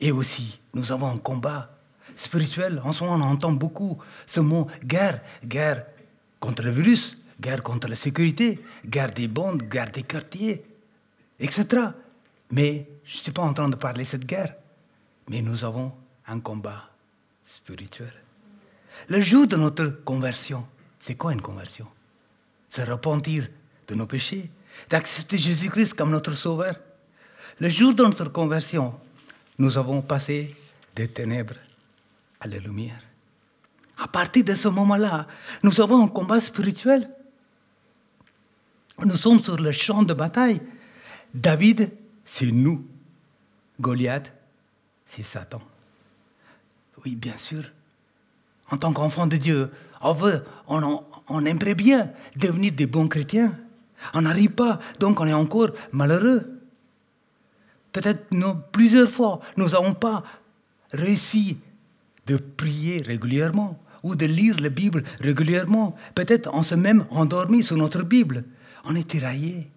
Et 0.00 0.12
aussi, 0.12 0.60
nous 0.74 0.92
avons 0.92 1.06
un 1.06 1.16
combat 1.16 1.70
spirituel. 2.16 2.82
En 2.84 2.92
ce 2.92 3.04
moment, 3.04 3.24
on 3.24 3.30
entend 3.30 3.52
beaucoup 3.52 3.98
ce 4.26 4.40
mot 4.40 4.66
guerre, 4.84 5.22
guerre 5.44 5.86
contre 6.38 6.62
le 6.62 6.70
virus, 6.70 7.16
guerre 7.40 7.62
contre 7.62 7.88
la 7.88 7.96
sécurité, 7.96 8.60
guerre 8.84 9.12
des 9.12 9.28
bandes, 9.28 9.62
guerre 9.62 9.90
des 9.90 10.02
quartiers, 10.02 10.62
etc. 11.40 11.66
Mais 12.50 12.86
je 13.04 13.16
ne 13.16 13.20
suis 13.20 13.32
pas 13.32 13.42
en 13.42 13.54
train 13.54 13.68
de 13.68 13.76
parler 13.76 14.04
de 14.04 14.08
cette 14.08 14.26
guerre. 14.26 14.54
Mais 15.30 15.40
nous 15.40 15.64
avons 15.64 15.92
un 16.26 16.40
combat 16.40 16.90
spirituel. 17.46 18.12
Le 19.08 19.20
jour 19.22 19.46
de 19.46 19.56
notre 19.56 19.86
conversion, 20.04 20.66
c'est 21.00 21.14
quoi 21.14 21.32
une 21.32 21.40
conversion? 21.40 21.86
Se 22.68 22.82
repentir 22.82 23.48
de 23.86 23.94
nos 23.94 24.06
péchés, 24.06 24.50
d'accepter 24.90 25.38
Jésus-Christ 25.38 25.94
comme 25.94 26.10
notre 26.10 26.32
sauveur. 26.32 26.74
Le 27.60 27.68
jour 27.68 27.94
de 27.94 28.02
notre 28.02 28.28
conversion, 28.30 28.98
nous 29.58 29.78
avons 29.78 30.02
passé 30.02 30.54
des 30.94 31.08
ténèbres 31.08 31.56
à 32.40 32.46
la 32.46 32.58
lumière. 32.58 33.00
À 33.98 34.08
partir 34.08 34.44
de 34.44 34.54
ce 34.54 34.68
moment-là, 34.68 35.26
nous 35.62 35.80
avons 35.80 36.04
un 36.04 36.08
combat 36.08 36.40
spirituel. 36.40 37.08
Nous 38.98 39.16
sommes 39.16 39.42
sur 39.42 39.56
le 39.56 39.72
champ 39.72 40.02
de 40.02 40.12
bataille. 40.12 40.60
David, 41.32 41.90
c'est 42.24 42.50
nous. 42.50 42.86
Goliath, 43.80 44.32
c'est 45.06 45.22
Satan. 45.22 45.62
Oui, 47.06 47.14
bien 47.14 47.38
sûr. 47.38 47.62
En 48.72 48.78
tant 48.78 48.92
qu'enfant 48.92 49.28
de 49.28 49.36
Dieu, 49.36 49.70
on, 50.00 50.12
veut, 50.12 50.42
on, 50.66 51.46
aimerait 51.46 51.76
bien 51.76 52.10
devenir 52.34 52.72
des 52.72 52.86
bons 52.86 53.06
chrétiens. 53.06 53.56
On 54.12 54.22
n'arrive 54.22 54.50
pas, 54.50 54.80
donc 54.98 55.20
on 55.20 55.26
est 55.28 55.32
encore 55.32 55.70
malheureux. 55.92 56.58
Peut-être 57.92 58.24
plusieurs 58.72 59.08
fois, 59.08 59.38
nous 59.56 59.68
n'avons 59.68 59.94
pas 59.94 60.24
réussi 60.92 61.58
de 62.26 62.38
prier 62.38 63.02
régulièrement 63.02 63.78
ou 64.02 64.16
de 64.16 64.26
lire 64.26 64.58
la 64.58 64.68
Bible 64.68 65.04
régulièrement. 65.20 65.94
Peut-être 66.16 66.50
on 66.52 66.64
s'est 66.64 66.76
même 66.76 67.06
endormi 67.10 67.62
sur 67.62 67.76
notre 67.76 68.02
Bible. 68.02 68.42
On 68.84 68.96
est 68.96 69.06
tiraillé. 69.06 69.70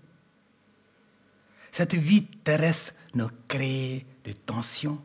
Cette 1.72 1.94
vie 1.94 2.26
terrestre 2.44 2.94
nous 3.14 3.30
crée 3.48 4.08
des 4.24 4.34
tensions. 4.34 5.00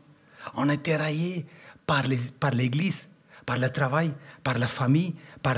On 0.55 0.69
est 0.69 0.81
tiraillé 0.81 1.45
par 1.85 2.03
l'Église, 2.53 3.07
par, 3.45 3.57
le 3.57 3.69
travail, 3.69 4.13
par 4.43 4.57
la 4.57 4.67
famille, 4.67 5.15
par, 5.41 5.57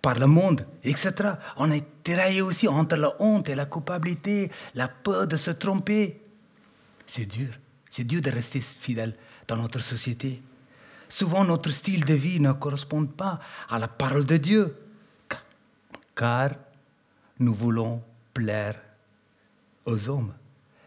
par 0.00 0.18
le 0.18 0.26
monde, 0.26 0.66
etc. 0.82 1.12
On 1.56 1.70
est 1.70 2.02
tiraillé 2.02 2.42
aussi 2.42 2.68
entre 2.68 2.96
la 2.96 3.14
honte 3.20 3.48
et 3.48 3.54
la 3.54 3.66
culpabilité, 3.66 4.50
la 4.74 4.88
peur 4.88 5.26
de 5.26 5.36
se 5.36 5.50
tromper. 5.52 6.20
C'est 7.06 7.26
dur. 7.26 7.54
C'est 7.90 8.04
dur 8.04 8.20
de 8.20 8.30
rester 8.30 8.60
fidèle 8.60 9.14
dans 9.46 9.56
notre 9.56 9.80
société. 9.80 10.42
Souvent, 11.08 11.44
notre 11.44 11.70
style 11.70 12.04
de 12.04 12.14
vie 12.14 12.40
ne 12.40 12.52
correspond 12.52 13.04
pas 13.06 13.38
à 13.68 13.78
la 13.78 13.88
parole 13.88 14.24
de 14.24 14.38
Dieu, 14.38 14.74
car 16.16 16.52
nous 17.38 17.52
voulons 17.52 18.02
plaire 18.32 18.80
aux 19.84 20.08
hommes. 20.08 20.32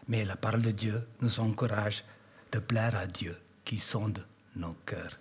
Mais 0.08 0.24
la 0.24 0.36
parole 0.36 0.62
de 0.62 0.72
Dieu 0.72 1.06
nous 1.20 1.40
encourage 1.40 2.04
de 2.50 2.58
plaire 2.58 2.96
à 2.96 3.06
Dieu 3.06 3.36
qui 3.64 3.78
sonde 3.78 4.24
nos 4.56 4.74
cœurs. 4.84 5.18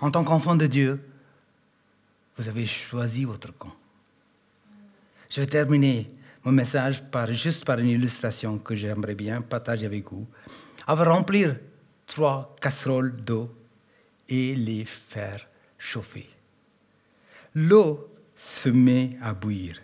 En 0.00 0.10
tant 0.10 0.24
qu'enfant 0.24 0.56
de 0.56 0.66
Dieu, 0.66 1.00
vous 2.36 2.48
avez 2.48 2.66
choisi 2.66 3.24
votre 3.24 3.56
camp. 3.56 3.74
Je 5.28 5.40
vais 5.40 5.46
terminer 5.46 6.06
mon 6.44 6.52
message 6.52 7.02
par, 7.10 7.30
juste 7.32 7.64
par 7.64 7.78
une 7.78 7.88
illustration 7.88 8.58
que 8.58 8.74
j'aimerais 8.74 9.14
bien 9.14 9.42
partager 9.42 9.86
avec 9.86 10.10
vous. 10.10 10.26
Avant 10.86 11.04
remplir 11.04 11.56
trois 12.06 12.56
casseroles 12.60 13.14
d'eau 13.16 13.54
et 14.28 14.54
les 14.54 14.84
faire 14.84 15.46
chauffer. 15.78 16.28
L'eau 17.54 18.08
se 18.34 18.68
met 18.68 19.16
à 19.22 19.34
bouillir. 19.34 19.80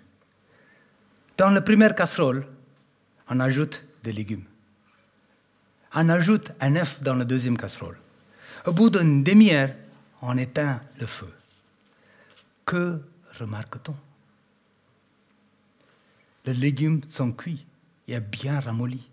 Dans 1.37 1.51
la 1.51 1.61
première 1.61 1.95
casserole, 1.95 2.47
on 3.29 3.41
ajoute 3.41 3.85
des 4.03 4.13
légumes. 4.13 4.45
On 5.95 6.09
ajoute 6.09 6.53
un 6.61 6.77
œuf 6.77 7.01
dans 7.03 7.15
la 7.15 7.25
deuxième 7.25 7.57
casserole. 7.57 7.99
Au 8.67 8.73
bout 8.73 8.91
d'une 8.91 9.23
demi-heure, 9.23 9.71
on 10.23 10.37
éteint 10.37 10.81
le 11.01 11.07
feu. 11.07 11.33
Que 12.65 13.01
remarque-t-on? 13.39 13.95
Les 16.45 16.55
légumes 16.55 17.01
sont 17.09 17.33
cuits 17.33 17.65
et 18.09 18.21
bien 18.21 18.61
ramollis. 18.61 19.09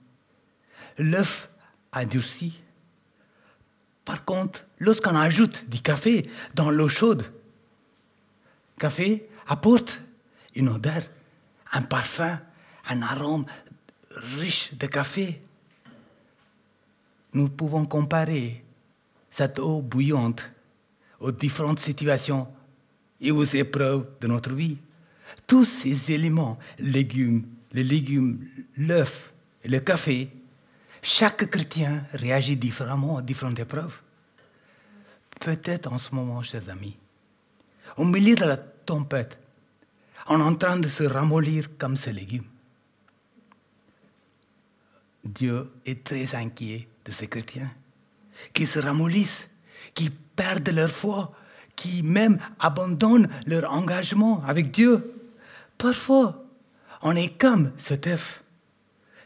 L'œuf 0.98 1.50
a 1.92 2.06
durci 2.06 2.60
par 4.06 4.26
contre, 4.26 4.66
lorsqu'on 4.80 5.16
ajoute 5.16 5.70
du 5.70 5.82
café 5.82 6.30
dans 6.56 6.70
l'eau 6.70 6.90
chaude, 6.90 7.24
café 8.78 9.28
apporte 9.48 10.02
une 10.56 10.70
odeur, 10.70 11.04
un 11.72 11.82
parfum, 11.82 12.40
un 12.90 13.02
arôme 13.02 13.46
riche 14.12 14.74
de 14.74 14.88
café. 14.88 15.42
Nous 17.34 17.50
pouvons 17.50 17.86
comparer 17.86 18.63
cette 19.34 19.58
eau 19.58 19.82
bouillante 19.82 20.44
aux 21.20 21.32
différentes 21.32 21.80
situations 21.80 22.48
et 23.20 23.32
aux 23.32 23.44
épreuves 23.44 24.06
de 24.22 24.28
notre 24.28 24.54
vie. 24.54 24.78
Tous 25.48 25.66
ces 25.66 26.12
éléments, 26.12 26.60
légumes, 26.78 27.44
les 27.72 27.84
légumes, 27.84 28.48
l'œuf 28.78 29.34
le 29.66 29.80
café, 29.80 30.30
chaque 31.02 31.50
chrétien 31.50 32.06
réagit 32.14 32.56
différemment 32.56 33.18
à 33.18 33.22
différentes 33.24 33.58
épreuves. 33.60 34.00
Peut-être 35.40 35.92
en 35.92 35.98
ce 35.98 36.14
moment, 36.14 36.44
chers 36.44 36.70
amis, 36.70 36.96
au 37.98 38.06
milieu 38.06 38.36
de 38.36 38.46
la 38.46 38.58
tempête, 38.58 39.40
on 40.28 40.40
en 40.42 40.54
train 40.56 40.78
de 40.78 40.88
se 40.88 41.04
ramollir 41.04 41.76
comme 41.78 41.96
ces 41.96 42.14
légumes. 42.14 42.46
Dieu 45.24 45.72
est 45.86 46.04
très 46.04 46.36
inquiet 46.36 46.88
de 47.06 47.12
ces 47.12 47.28
chrétiens 47.28 47.72
qui 48.54 48.68
se 48.68 48.80
ramollissent, 48.80 49.50
qui 49.94 50.10
perdent 50.10 50.70
leur 50.70 50.90
foi, 50.90 51.34
qui 51.76 52.04
même 52.04 52.40
abandonnent 52.60 53.30
leur 53.46 53.72
engagement 53.72 54.44
avec 54.46 54.72
Dieu. 54.72 55.14
Parfois, 55.78 56.44
on 57.02 57.16
est 57.16 57.38
comme 57.38 57.72
ce 57.78 57.94
œuf 58.08 58.44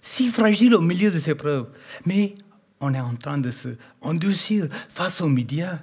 si 0.08 0.30
fragile 0.30 0.74
au 0.74 0.82
milieu 0.82 1.12
de 1.12 1.20
ces 1.20 1.36
preuves. 1.36 1.68
Mais 2.06 2.34
on 2.80 2.94
est 2.94 3.00
en 3.00 3.16
train 3.16 3.38
de 3.38 3.52
se 3.52 3.76
endurcir 4.02 4.70
face 4.90 5.20
aux 5.20 5.28
médias, 5.28 5.80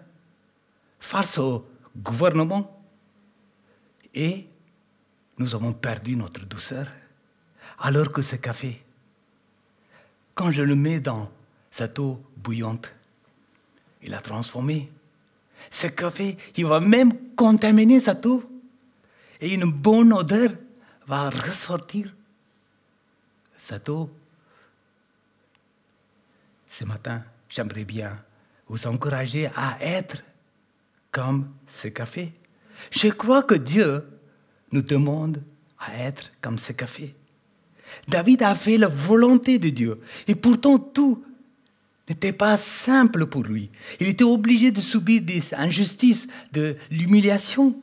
face 0.98 1.36
au 1.36 1.66
gouvernement. 1.96 2.82
Et 4.14 4.46
nous 5.36 5.54
avons 5.54 5.74
perdu 5.74 6.16
notre 6.16 6.46
douceur. 6.46 6.86
Alors 7.78 8.12
que 8.12 8.22
ce 8.22 8.36
café, 8.36 8.82
quand 10.34 10.50
je 10.50 10.62
le 10.62 10.74
mets 10.74 11.00
dans 11.00 11.30
cette 11.70 11.98
eau 11.98 12.22
bouillante, 12.36 12.90
il 14.04 14.14
a 14.14 14.20
transformé. 14.20 14.90
Ce 15.70 15.86
café, 15.86 16.36
il 16.56 16.66
va 16.66 16.78
même 16.78 17.12
contaminer 17.34 18.00
cette 18.00 18.24
eau. 18.26 18.44
Et 19.40 19.52
une 19.52 19.70
bonne 19.70 20.12
odeur 20.12 20.50
va 21.06 21.30
ressortir. 21.30 22.14
Cette 23.56 23.88
eau. 23.88 24.10
Ce 26.70 26.84
matin, 26.84 27.22
j'aimerais 27.48 27.84
bien 27.84 28.22
vous 28.68 28.86
encourager 28.86 29.48
à 29.56 29.78
être 29.80 30.22
comme 31.10 31.50
ce 31.66 31.88
café. 31.88 32.32
Je 32.90 33.08
crois 33.08 33.42
que 33.42 33.54
Dieu 33.54 34.06
nous 34.72 34.82
demande 34.82 35.42
à 35.78 35.96
être 35.98 36.30
comme 36.40 36.58
ce 36.58 36.72
café. 36.72 37.14
David 38.08 38.42
a 38.42 38.54
fait 38.54 38.76
la 38.76 38.88
volonté 38.88 39.58
de 39.58 39.70
Dieu. 39.70 40.00
Et 40.26 40.34
pourtant, 40.34 40.78
tout 40.78 41.24
n'était 42.08 42.32
pas 42.32 42.58
simple 42.58 43.26
pour 43.26 43.44
lui. 43.44 43.70
Il 44.00 44.08
était 44.08 44.24
obligé 44.24 44.70
de 44.70 44.80
subir 44.80 45.22
des 45.22 45.42
injustices, 45.54 46.26
de 46.52 46.76
l'humiliation. 46.90 47.80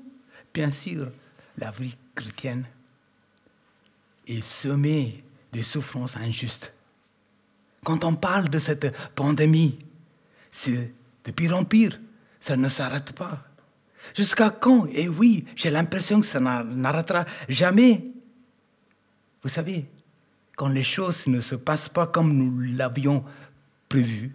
Bien 0.54 0.72
sûr, 0.72 1.12
la 1.58 1.72
vie 1.72 1.96
chrétienne 2.14 2.66
est 4.28 4.44
semée 4.44 5.24
de 5.54 5.62
souffrances 5.62 6.16
injustes. 6.18 6.74
Quand 7.84 8.04
on 8.04 8.14
parle 8.14 8.50
de 8.50 8.60
cette 8.60 8.96
pandémie, 9.16 9.80
c'est 10.52 10.94
de 11.26 11.32
pire 11.32 11.58
en 11.58 11.64
pire. 11.64 12.00
Ça 12.40 12.56
ne 12.56 12.70
s'arrête 12.70 13.14
pas. 13.14 13.44
Jusqu'à 14.16 14.50
quand? 14.50 14.88
Et 14.92 15.08
oui, 15.08 15.46
j'ai 15.56 15.70
l'impression 15.70 16.22
que 16.22 16.26
ça 16.26 16.40
n'arrêtera 16.40 17.26
jamais. 17.48 18.06
Vous 19.44 19.50
savez, 19.50 19.86
quand 20.56 20.68
les 20.68 20.84
choses 20.84 21.28
ne 21.28 21.40
se 21.40 21.56
passent 21.56 21.90
pas 21.90 22.08
comme 22.08 22.34
nous 22.34 22.60
l'avions 22.76 23.24
prévu, 23.92 24.32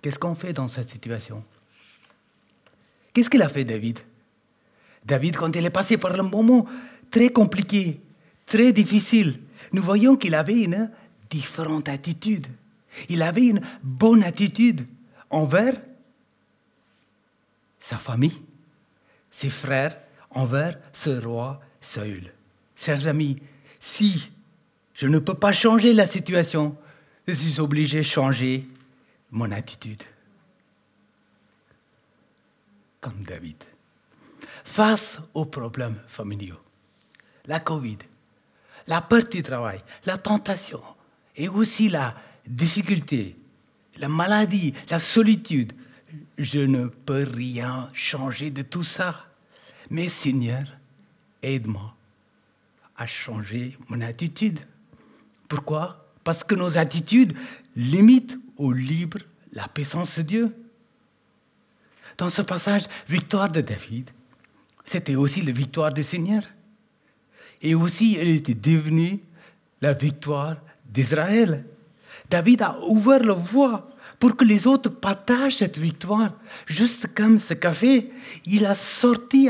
qu'est-ce 0.00 0.18
qu'on 0.18 0.34
fait 0.34 0.54
dans 0.54 0.66
cette 0.66 0.88
situation? 0.88 1.44
Qu'est-ce 3.12 3.28
qu'il 3.28 3.42
a 3.42 3.50
fait 3.50 3.64
David? 3.64 3.98
David, 5.04 5.36
quand 5.36 5.54
il 5.54 5.66
est 5.66 5.70
passé 5.70 5.98
par 5.98 6.18
un 6.18 6.22
moment 6.22 6.64
très 7.10 7.28
compliqué, 7.28 8.00
très 8.46 8.72
difficile, 8.72 9.38
nous 9.74 9.82
voyons 9.82 10.16
qu'il 10.16 10.34
avait 10.34 10.62
une 10.62 10.90
différente 11.28 11.90
attitude. 11.90 12.46
Il 13.10 13.20
avait 13.22 13.48
une 13.48 13.60
bonne 13.82 14.24
attitude 14.24 14.86
envers 15.28 15.74
sa 17.80 17.98
famille, 17.98 18.40
ses 19.30 19.50
frères, 19.50 19.98
envers 20.30 20.78
ce 20.94 21.10
roi 21.22 21.60
Saül. 21.82 22.32
Chers 22.76 23.06
amis, 23.08 23.36
si 23.78 24.30
je 24.94 25.06
ne 25.06 25.18
peux 25.18 25.34
pas 25.34 25.52
changer 25.52 25.92
la 25.92 26.06
situation, 26.06 26.78
je 27.26 27.34
suis 27.34 27.60
obligé 27.60 27.98
de 27.98 28.04
changer 28.04 28.66
mon 29.30 29.50
attitude. 29.52 30.02
Comme 33.00 33.22
David. 33.22 33.56
Face 34.64 35.18
aux 35.32 35.46
problèmes 35.46 36.00
familiaux, 36.06 36.60
la 37.46 37.60
Covid, 37.60 37.98
la 38.86 39.00
perte 39.00 39.32
du 39.32 39.42
travail, 39.42 39.82
la 40.04 40.18
tentation 40.18 40.82
et 41.36 41.48
aussi 41.48 41.88
la 41.88 42.14
difficulté, 42.46 43.36
la 43.98 44.08
maladie, 44.08 44.74
la 44.88 45.00
solitude, 45.00 45.72
je 46.38 46.60
ne 46.60 46.86
peux 46.86 47.24
rien 47.24 47.88
changer 47.92 48.50
de 48.50 48.62
tout 48.62 48.82
ça. 48.82 49.26
Mais 49.90 50.08
Seigneur, 50.08 50.64
aide-moi 51.42 51.94
à 52.96 53.06
changer 53.06 53.78
mon 53.88 54.00
attitude. 54.00 54.60
Pourquoi? 55.48 55.99
Parce 56.24 56.44
que 56.44 56.54
nos 56.54 56.76
attitudes 56.76 57.32
limitent 57.76 58.38
au 58.56 58.72
libre 58.72 59.18
la 59.52 59.68
puissance 59.68 60.18
de 60.18 60.22
Dieu. 60.22 60.56
Dans 62.18 62.30
ce 62.30 62.42
passage, 62.42 62.84
victoire 63.08 63.50
de 63.50 63.60
David, 63.60 64.10
c'était 64.84 65.16
aussi 65.16 65.42
la 65.42 65.52
victoire 65.52 65.92
du 65.92 66.02
Seigneur. 66.02 66.42
Et 67.62 67.74
aussi, 67.74 68.16
elle 68.18 68.28
était 68.28 68.54
devenue 68.54 69.20
la 69.80 69.92
victoire 69.92 70.56
d'Israël. 70.84 71.64
David 72.28 72.62
a 72.62 72.78
ouvert 72.86 73.22
la 73.24 73.34
voie 73.34 73.90
pour 74.18 74.36
que 74.36 74.44
les 74.44 74.66
autres 74.66 74.90
partagent 74.90 75.56
cette 75.56 75.78
victoire. 75.78 76.34
Juste 76.66 77.14
comme 77.14 77.38
ce 77.38 77.54
café, 77.54 78.10
il 78.44 78.66
a 78.66 78.74
sorti 78.74 79.48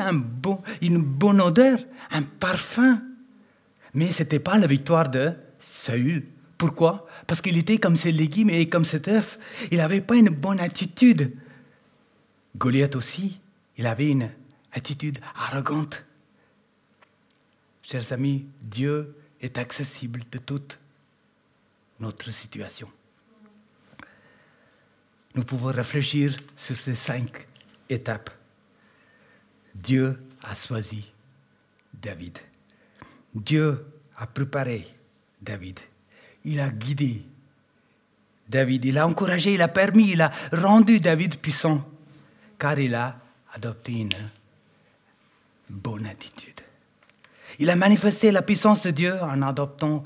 une 0.80 1.02
bonne 1.02 1.40
odeur, 1.40 1.78
un 2.10 2.22
parfum. 2.22 3.02
Mais 3.94 4.12
ce 4.12 4.22
n'était 4.22 4.38
pas 4.38 4.58
la 4.58 4.68
victoire 4.68 5.08
de 5.08 5.32
Saül. 5.58 6.24
Pourquoi? 6.60 7.06
Parce 7.26 7.40
qu'il 7.40 7.56
était 7.56 7.78
comme 7.78 7.96
ces 7.96 8.12
légumes 8.12 8.50
et 8.50 8.68
comme 8.68 8.84
cet 8.84 9.08
œuf. 9.08 9.38
Il 9.70 9.78
n'avait 9.78 10.02
pas 10.02 10.16
une 10.16 10.28
bonne 10.28 10.60
attitude. 10.60 11.34
Goliath 12.54 12.96
aussi, 12.96 13.40
il 13.78 13.86
avait 13.86 14.10
une 14.10 14.30
attitude 14.70 15.18
arrogante. 15.34 16.04
Chers 17.82 18.12
amis, 18.12 18.44
Dieu 18.60 19.16
est 19.40 19.56
accessible 19.56 20.20
de 20.30 20.36
toute 20.36 20.78
notre 21.98 22.30
situation. 22.30 22.90
Nous 25.34 25.44
pouvons 25.44 25.72
réfléchir 25.72 26.36
sur 26.54 26.76
ces 26.76 26.94
cinq 26.94 27.46
étapes. 27.88 28.28
Dieu 29.74 30.22
a 30.42 30.54
choisi 30.54 31.10
David. 31.94 32.36
Dieu 33.34 33.82
a 34.14 34.26
préparé 34.26 34.86
David. 35.40 35.80
Il 36.44 36.60
a 36.60 36.70
guidé 36.70 37.22
David. 38.50 38.84
Il 38.84 38.98
a 38.98 39.06
encouragé, 39.06 39.54
il 39.54 39.62
a 39.62 39.68
permis, 39.68 40.10
il 40.10 40.20
a 40.20 40.30
rendu 40.52 41.00
David 41.00 41.38
puissant, 41.38 41.88
car 42.58 42.78
il 42.78 42.94
a 42.94 43.18
adopté 43.54 43.92
une 43.92 44.10
bonne 45.68 46.06
attitude. 46.06 46.60
Il 47.58 47.70
a 47.70 47.76
manifesté 47.76 48.32
la 48.32 48.42
puissance 48.42 48.86
de 48.86 48.90
Dieu 48.90 49.14
en 49.22 49.42
adoptant 49.42 50.02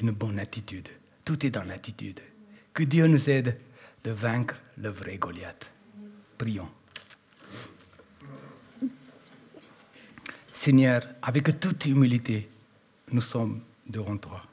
une 0.00 0.10
bonne 0.10 0.38
attitude. 0.38 0.88
Tout 1.24 1.44
est 1.44 1.50
dans 1.50 1.64
l'attitude. 1.64 2.20
Que 2.72 2.82
Dieu 2.82 3.06
nous 3.06 3.28
aide 3.30 3.60
de 4.04 4.10
vaincre 4.10 4.56
le 4.78 4.88
vrai 4.88 5.18
Goliath. 5.18 5.70
Prions. 6.36 6.70
Seigneur, 10.52 11.02
avec 11.22 11.60
toute 11.60 11.86
humilité, 11.86 12.48
nous 13.12 13.20
sommes 13.20 13.60
devant 13.86 14.16
toi. 14.16 14.47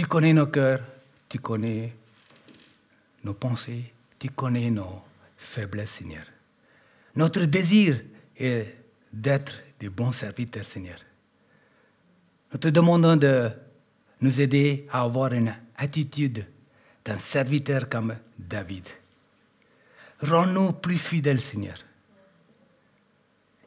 Tu 0.00 0.06
connais 0.06 0.32
nos 0.32 0.46
cœurs, 0.46 0.80
tu 1.28 1.40
connais 1.40 1.92
nos 3.22 3.34
pensées, 3.34 3.92
tu 4.18 4.30
connais 4.30 4.70
nos 4.70 5.02
faiblesses, 5.36 5.90
Seigneur. 5.90 6.24
Notre 7.16 7.42
désir 7.42 8.00
est 8.34 8.76
d'être 9.12 9.58
des 9.78 9.90
bons 9.90 10.12
serviteurs, 10.12 10.64
Seigneur. 10.64 10.96
Nous 12.50 12.58
te 12.58 12.68
demandons 12.68 13.16
de 13.16 13.50
nous 14.22 14.40
aider 14.40 14.86
à 14.90 15.02
avoir 15.02 15.34
une 15.34 15.54
attitude 15.76 16.46
d'un 17.04 17.18
serviteur 17.18 17.86
comme 17.90 18.16
David. 18.38 18.88
Rends-nous 20.22 20.72
plus 20.72 20.96
fidèles, 20.96 21.42
Seigneur. 21.42 21.76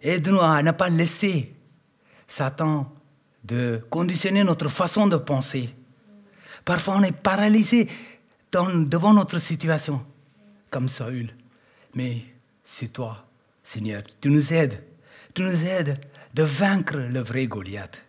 Aide-nous 0.01 0.41
à 0.41 0.63
ne 0.63 0.71
pas 0.71 0.89
laisser 0.89 1.53
Satan 2.27 2.91
de 3.43 3.85
conditionner 3.91 4.43
notre 4.43 4.69
façon 4.69 5.05
de 5.05 5.17
penser. 5.17 5.75
Parfois, 6.65 6.95
on 6.97 7.03
est 7.03 7.11
paralysé 7.11 7.89
devant 8.51 9.13
notre 9.13 9.39
situation, 9.39 10.01
comme 10.69 10.87
Saül. 10.87 11.33
Mais 11.95 12.23
c'est 12.63 12.93
toi, 12.93 13.25
Seigneur. 13.63 14.03
Tu 14.21 14.29
nous 14.29 14.53
aides. 14.53 14.83
Tu 15.33 15.41
nous 15.41 15.63
aides 15.63 15.99
de 16.33 16.43
vaincre 16.43 16.97
le 16.97 17.19
vrai 17.19 17.47
Goliath. 17.47 18.01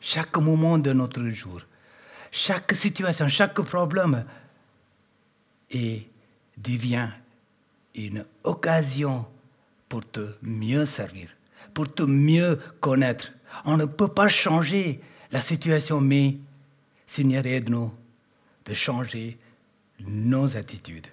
Chaque 0.00 0.36
moment 0.36 0.78
de 0.78 0.92
notre 0.92 1.26
jour, 1.30 1.60
chaque 2.30 2.74
situation, 2.74 3.28
chaque 3.28 3.60
problème 3.62 4.24
et 5.70 6.06
devient 6.56 7.08
une 7.94 8.24
occasion 8.44 9.26
pour 9.88 10.08
te 10.08 10.34
mieux 10.42 10.86
servir, 10.86 11.28
pour 11.74 11.92
te 11.92 12.02
mieux 12.02 12.60
connaître. 12.80 13.32
On 13.64 13.76
ne 13.76 13.84
peut 13.86 14.08
pas 14.08 14.28
changer 14.28 15.00
la 15.32 15.40
situation, 15.40 16.00
mais 16.00 16.36
Seigneur, 17.06 17.46
aide-nous 17.46 17.92
de 18.64 18.74
changer 18.74 19.38
nos 20.00 20.56
attitudes. 20.56 21.06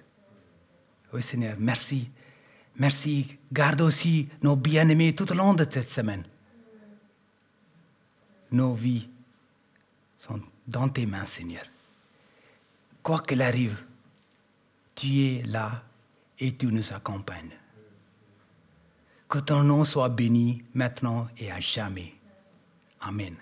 Oui, 1.12 1.22
Seigneur, 1.22 1.56
merci. 1.58 2.10
Merci. 2.76 3.38
Garde 3.52 3.80
aussi 3.82 4.28
nos 4.42 4.56
bien-aimés 4.56 5.14
tout 5.14 5.30
au 5.30 5.34
long 5.34 5.54
de 5.54 5.64
cette 5.68 5.88
semaine. 5.88 6.24
Nos 8.50 8.74
vies 8.74 9.08
sont 10.18 10.40
dans 10.66 10.88
tes 10.88 11.06
mains, 11.06 11.26
Seigneur. 11.26 11.64
quoi 13.02 13.20
qu'il 13.20 13.42
arrive, 13.42 13.76
tu 14.94 15.06
es 15.06 15.42
là 15.42 15.84
et 16.38 16.56
tu 16.56 16.66
nous 16.66 16.92
accompagnes. 16.92 17.52
Que 19.28 19.38
ton 19.38 19.62
nom 19.62 19.84
soit 19.84 20.08
béni 20.08 20.64
maintenant 20.74 21.28
et 21.36 21.52
à 21.52 21.60
jamais. 21.60 22.14
Amen. 23.00 23.36